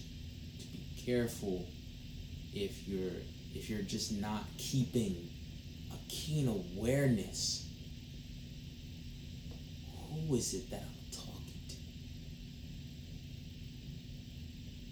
[0.59, 1.69] to be careful
[2.55, 3.13] if you're,
[3.55, 5.29] if you're just not keeping
[5.93, 7.69] a keen awareness.
[10.11, 11.61] Who is it that I'm talking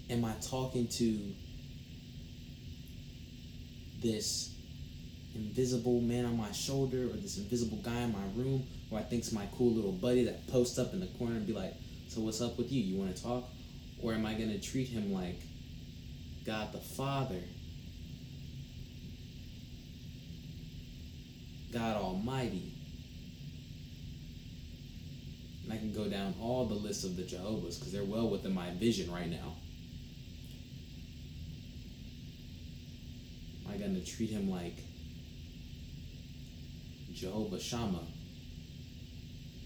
[0.07, 0.13] to?
[0.13, 1.33] Am I talking to
[4.03, 4.54] this
[5.35, 9.31] invisible man on my shoulder or this invisible guy in my room who I think's
[9.31, 11.73] my cool little buddy that posts up in the corner and be like,
[12.07, 12.81] So what's up with you?
[12.81, 13.43] You wanna talk?
[14.01, 15.41] Or am I gonna treat him like
[16.45, 17.41] God the Father?
[21.75, 22.71] God Almighty.
[25.65, 28.53] And I can go down all the lists of the Jehovah's because they're well within
[28.53, 29.55] my vision right now.
[33.65, 34.77] Am I going to treat him like
[37.15, 38.03] Jehovah Shammah?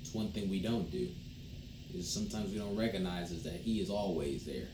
[0.01, 1.09] It's one thing we don't do.
[1.93, 4.67] Is sometimes we don't recognize is that he is always there.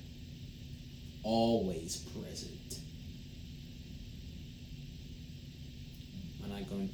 [1.23, 2.79] Always present.
[6.43, 6.89] I'm not going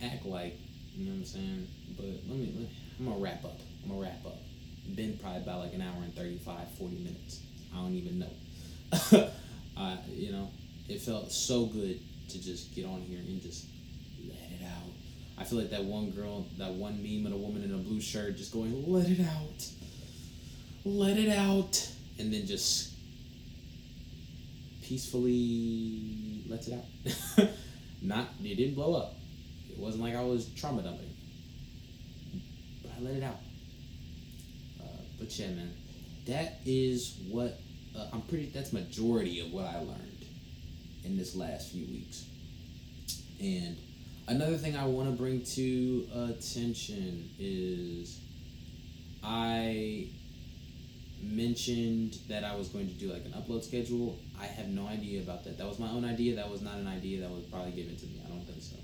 [0.00, 0.58] to act like,
[0.94, 1.68] you know what I'm saying?
[1.96, 2.68] But let me, let,
[2.98, 3.60] I'm going to wrap up.
[3.84, 4.38] I'm to wrap up.
[4.94, 7.40] Been probably about like an hour and 35, 40 minutes.
[7.74, 8.32] I don't even know.
[9.78, 10.50] uh, you know,
[10.88, 12.00] it felt so good
[12.30, 13.66] to just get on here and just
[14.26, 14.92] let it out.
[15.38, 18.00] I feel like that one girl, that one meme of a woman in a blue
[18.00, 19.68] shirt just going, let it out.
[20.84, 21.92] Let it out.
[22.18, 22.94] And then just
[24.82, 27.48] peacefully lets it out.
[28.02, 29.14] Not, it didn't blow up.
[29.68, 31.14] It wasn't like I was trauma dumping.
[32.82, 33.40] But I let it out.
[34.80, 35.72] Uh, but yeah, man,
[36.26, 37.58] that is what
[37.96, 38.50] uh, I'm pretty.
[38.54, 40.24] That's majority of what I learned
[41.04, 42.24] in this last few weeks.
[43.40, 43.76] And
[44.28, 48.20] another thing I want to bring to attention is
[49.22, 50.08] I
[51.22, 54.18] mentioned that I was going to do like an upload schedule.
[54.40, 55.58] I have no idea about that.
[55.58, 56.36] That was my own idea.
[56.36, 58.20] That was not an idea that was probably given to me.
[58.24, 58.76] I don't think so.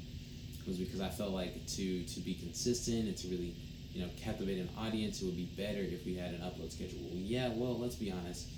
[0.60, 3.55] It was because I felt like to to be consistent and to really
[3.93, 7.01] you know captivate an audience, it would be better if we had an upload schedule.
[7.02, 8.48] Well, yeah, well, let's be honest.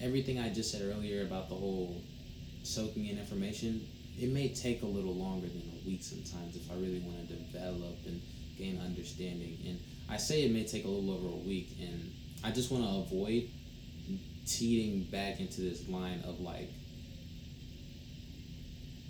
[0.00, 2.00] Everything I just said earlier about the whole
[2.62, 3.86] soaking in information,
[4.18, 5.62] it may take a little longer than
[5.98, 8.20] sometimes if I really want to develop and
[8.56, 9.58] gain understanding.
[9.66, 12.12] And I say it may take a little over a week, and
[12.44, 13.48] I just want to avoid
[14.46, 16.70] teeting back into this line of like,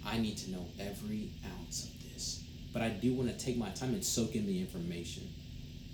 [0.06, 2.44] I need to know every ounce of this.
[2.72, 5.28] But I do want to take my time and soak in the information.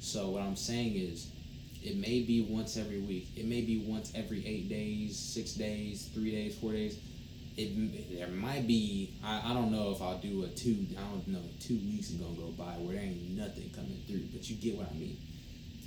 [0.00, 1.30] So what I'm saying is,
[1.82, 3.28] it may be once every week.
[3.36, 6.98] It may be once every eight days, six days, three days, four days.
[7.56, 9.14] It there might be.
[9.24, 10.86] I, I don't know if I'll do a two.
[10.96, 11.40] I don't know.
[11.58, 14.28] Two weeks is gonna go by where there ain't nothing coming through.
[14.32, 15.16] But you get what I mean.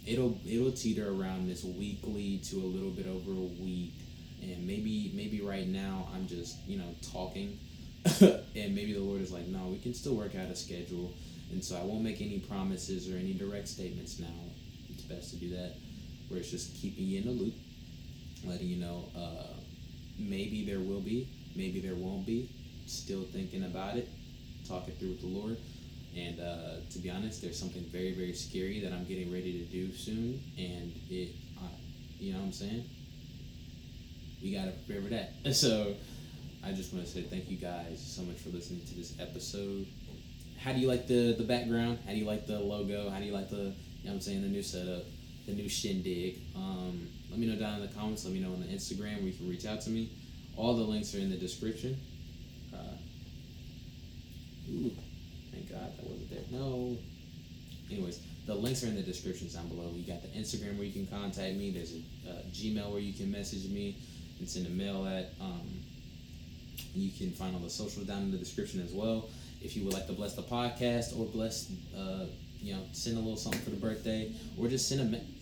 [0.05, 3.93] It'll it'll teeter around this weekly to a little bit over a week,
[4.41, 7.59] and maybe maybe right now I'm just you know talking,
[8.21, 11.13] and maybe the Lord is like, no, we can still work out a schedule,
[11.51, 14.33] and so I won't make any promises or any direct statements now.
[14.89, 15.75] It's best to do that,
[16.29, 17.53] where it's just keeping you in the loop,
[18.43, 19.05] letting you know.
[19.15, 19.53] Uh,
[20.17, 21.29] maybe there will be,
[21.59, 22.49] maybe there won't be.
[22.87, 24.07] Still thinking about it,
[24.67, 25.57] talking through with the Lord.
[26.17, 29.65] And uh, to be honest, there's something very, very scary that I'm getting ready to
[29.65, 31.67] do soon, and it, uh,
[32.17, 32.85] you know what I'm saying?
[34.41, 35.33] We gotta prepare for that.
[35.53, 35.95] So,
[36.63, 39.85] I just want to say thank you guys so much for listening to this episode.
[40.59, 41.99] How do you like the the background?
[42.05, 43.09] How do you like the logo?
[43.09, 43.73] How do you like the, you know
[44.03, 45.03] what I'm saying, the new setup,
[45.45, 46.41] the new shindig?
[46.55, 48.25] Um, let me know down in the comments.
[48.25, 50.09] Let me know on the Instagram where you can reach out to me.
[50.59, 51.97] All the links are in the description.
[52.73, 52.97] Uh,
[54.69, 54.91] ooh,
[55.53, 56.43] thank God that wasn't there.
[56.51, 56.97] No.
[57.89, 59.89] Anyways, the links are in the descriptions down below.
[59.95, 61.71] You got the Instagram where you can contact me.
[61.71, 63.95] There's a uh, Gmail where you can message me
[64.39, 65.31] and send a mail at.
[65.39, 65.65] Um,
[66.93, 69.29] you can find all the socials down in the description as well.
[69.61, 72.25] If you would like to bless the podcast or bless, uh,
[72.59, 75.05] you know, send a little something for the birthday or just send a.
[75.05, 75.35] Me-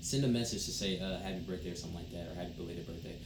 [0.00, 2.86] send a message to say uh, happy birthday or something like that, or happy belated
[2.86, 3.16] birthday.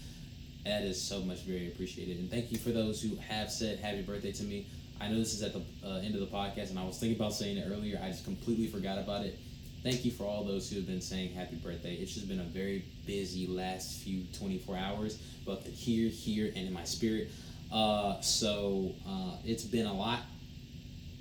[0.65, 2.19] That is so much very appreciated.
[2.19, 4.67] And thank you for those who have said happy birthday to me.
[5.01, 7.19] I know this is at the uh, end of the podcast, and I was thinking
[7.19, 8.01] about saying it earlier.
[8.03, 9.39] I just completely forgot about it.
[9.83, 11.95] Thank you for all those who have been saying happy birthday.
[11.95, 16.73] It's just been a very busy last few 24 hours, both here, here, and in
[16.73, 17.33] my spirit.
[17.73, 20.21] Uh, so uh, it's been a lot.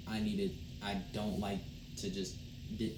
[0.07, 0.55] I needed.
[0.83, 1.59] I don't like
[1.97, 2.35] to just.
[2.77, 2.95] Di-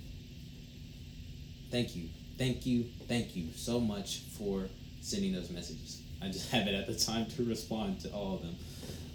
[1.72, 4.68] thank you, thank you, thank you so much for
[5.02, 6.02] sending those messages.
[6.23, 8.55] I just haven't at the time to respond to all of them.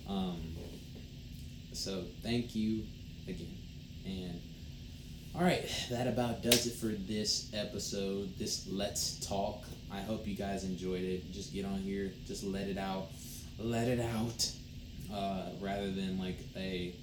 [0.09, 0.57] Um,
[1.73, 2.85] so thank you
[3.27, 3.57] again,
[4.05, 4.41] and
[5.35, 8.37] all right, that about does it for this episode.
[8.39, 9.65] This let's talk.
[9.93, 11.33] I hope you guys enjoyed it.
[11.33, 13.07] Just get on here, just let it out,
[13.59, 14.51] let it out,
[15.15, 16.95] uh, rather than like a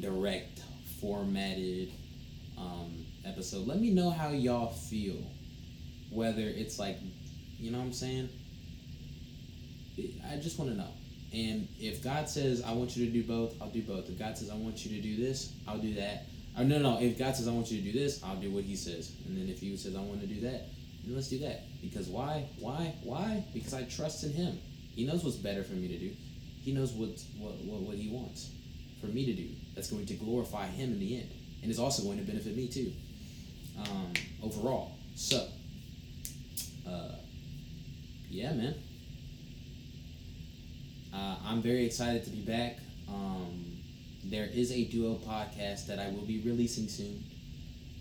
[0.00, 0.62] direct
[1.00, 1.90] formatted
[2.56, 3.66] um, episode.
[3.66, 5.22] Let me know how y'all feel.
[6.10, 6.98] Whether it's like,
[7.58, 8.28] you know what I'm saying?
[9.98, 10.88] I just want to know.
[11.32, 14.08] And if God says I want you to do both, I'll do both.
[14.08, 16.26] If God says I want you to do this, I'll do that.
[16.56, 17.00] Or no, no.
[17.00, 19.12] If God says I want you to do this, I'll do what He says.
[19.26, 20.68] And then if He says I want to do that,
[21.04, 21.62] then let's do that.
[21.82, 22.46] Because why?
[22.60, 22.94] Why?
[23.02, 23.44] Why?
[23.52, 24.60] Because I trust in Him.
[24.94, 26.12] He knows what's better for me to do.
[26.62, 28.50] He knows what what what, what He wants
[29.00, 29.48] for me to do.
[29.74, 31.30] That's going to glorify Him in the end,
[31.62, 32.92] and is also going to benefit me too.
[33.76, 34.92] Um, overall.
[35.16, 35.48] So,
[36.88, 37.16] uh,
[38.28, 38.74] yeah, man.
[41.14, 42.78] Uh, I'm very excited to be back.
[43.08, 43.78] Um,
[44.24, 47.22] there is a duo podcast that I will be releasing soon.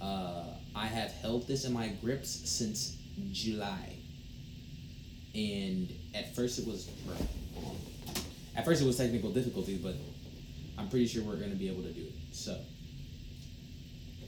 [0.01, 0.45] Uh,
[0.75, 2.97] I have held this in my grips since
[3.31, 3.97] July,
[5.35, 6.89] and at first it was,
[8.55, 9.95] at first it was technical difficulties, but
[10.77, 12.13] I'm pretty sure we're going to be able to do it.
[12.31, 12.57] So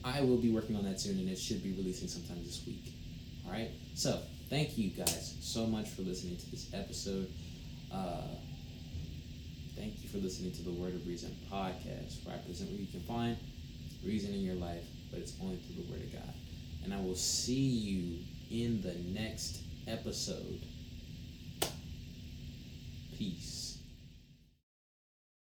[0.03, 2.93] I will be working on that soon, and it should be releasing sometime this week.
[3.45, 3.71] All right.
[3.95, 7.31] So thank you guys so much for listening to this episode.
[7.91, 8.21] Uh,
[9.75, 12.87] Thank you for listening to the Word of Reason podcast, where I present where you
[12.87, 13.35] can find
[14.05, 16.33] reason in your life, but it's only through the Word of God.
[16.85, 18.19] And I will see you
[18.49, 20.61] in the next episode.
[23.17, 23.64] Peace.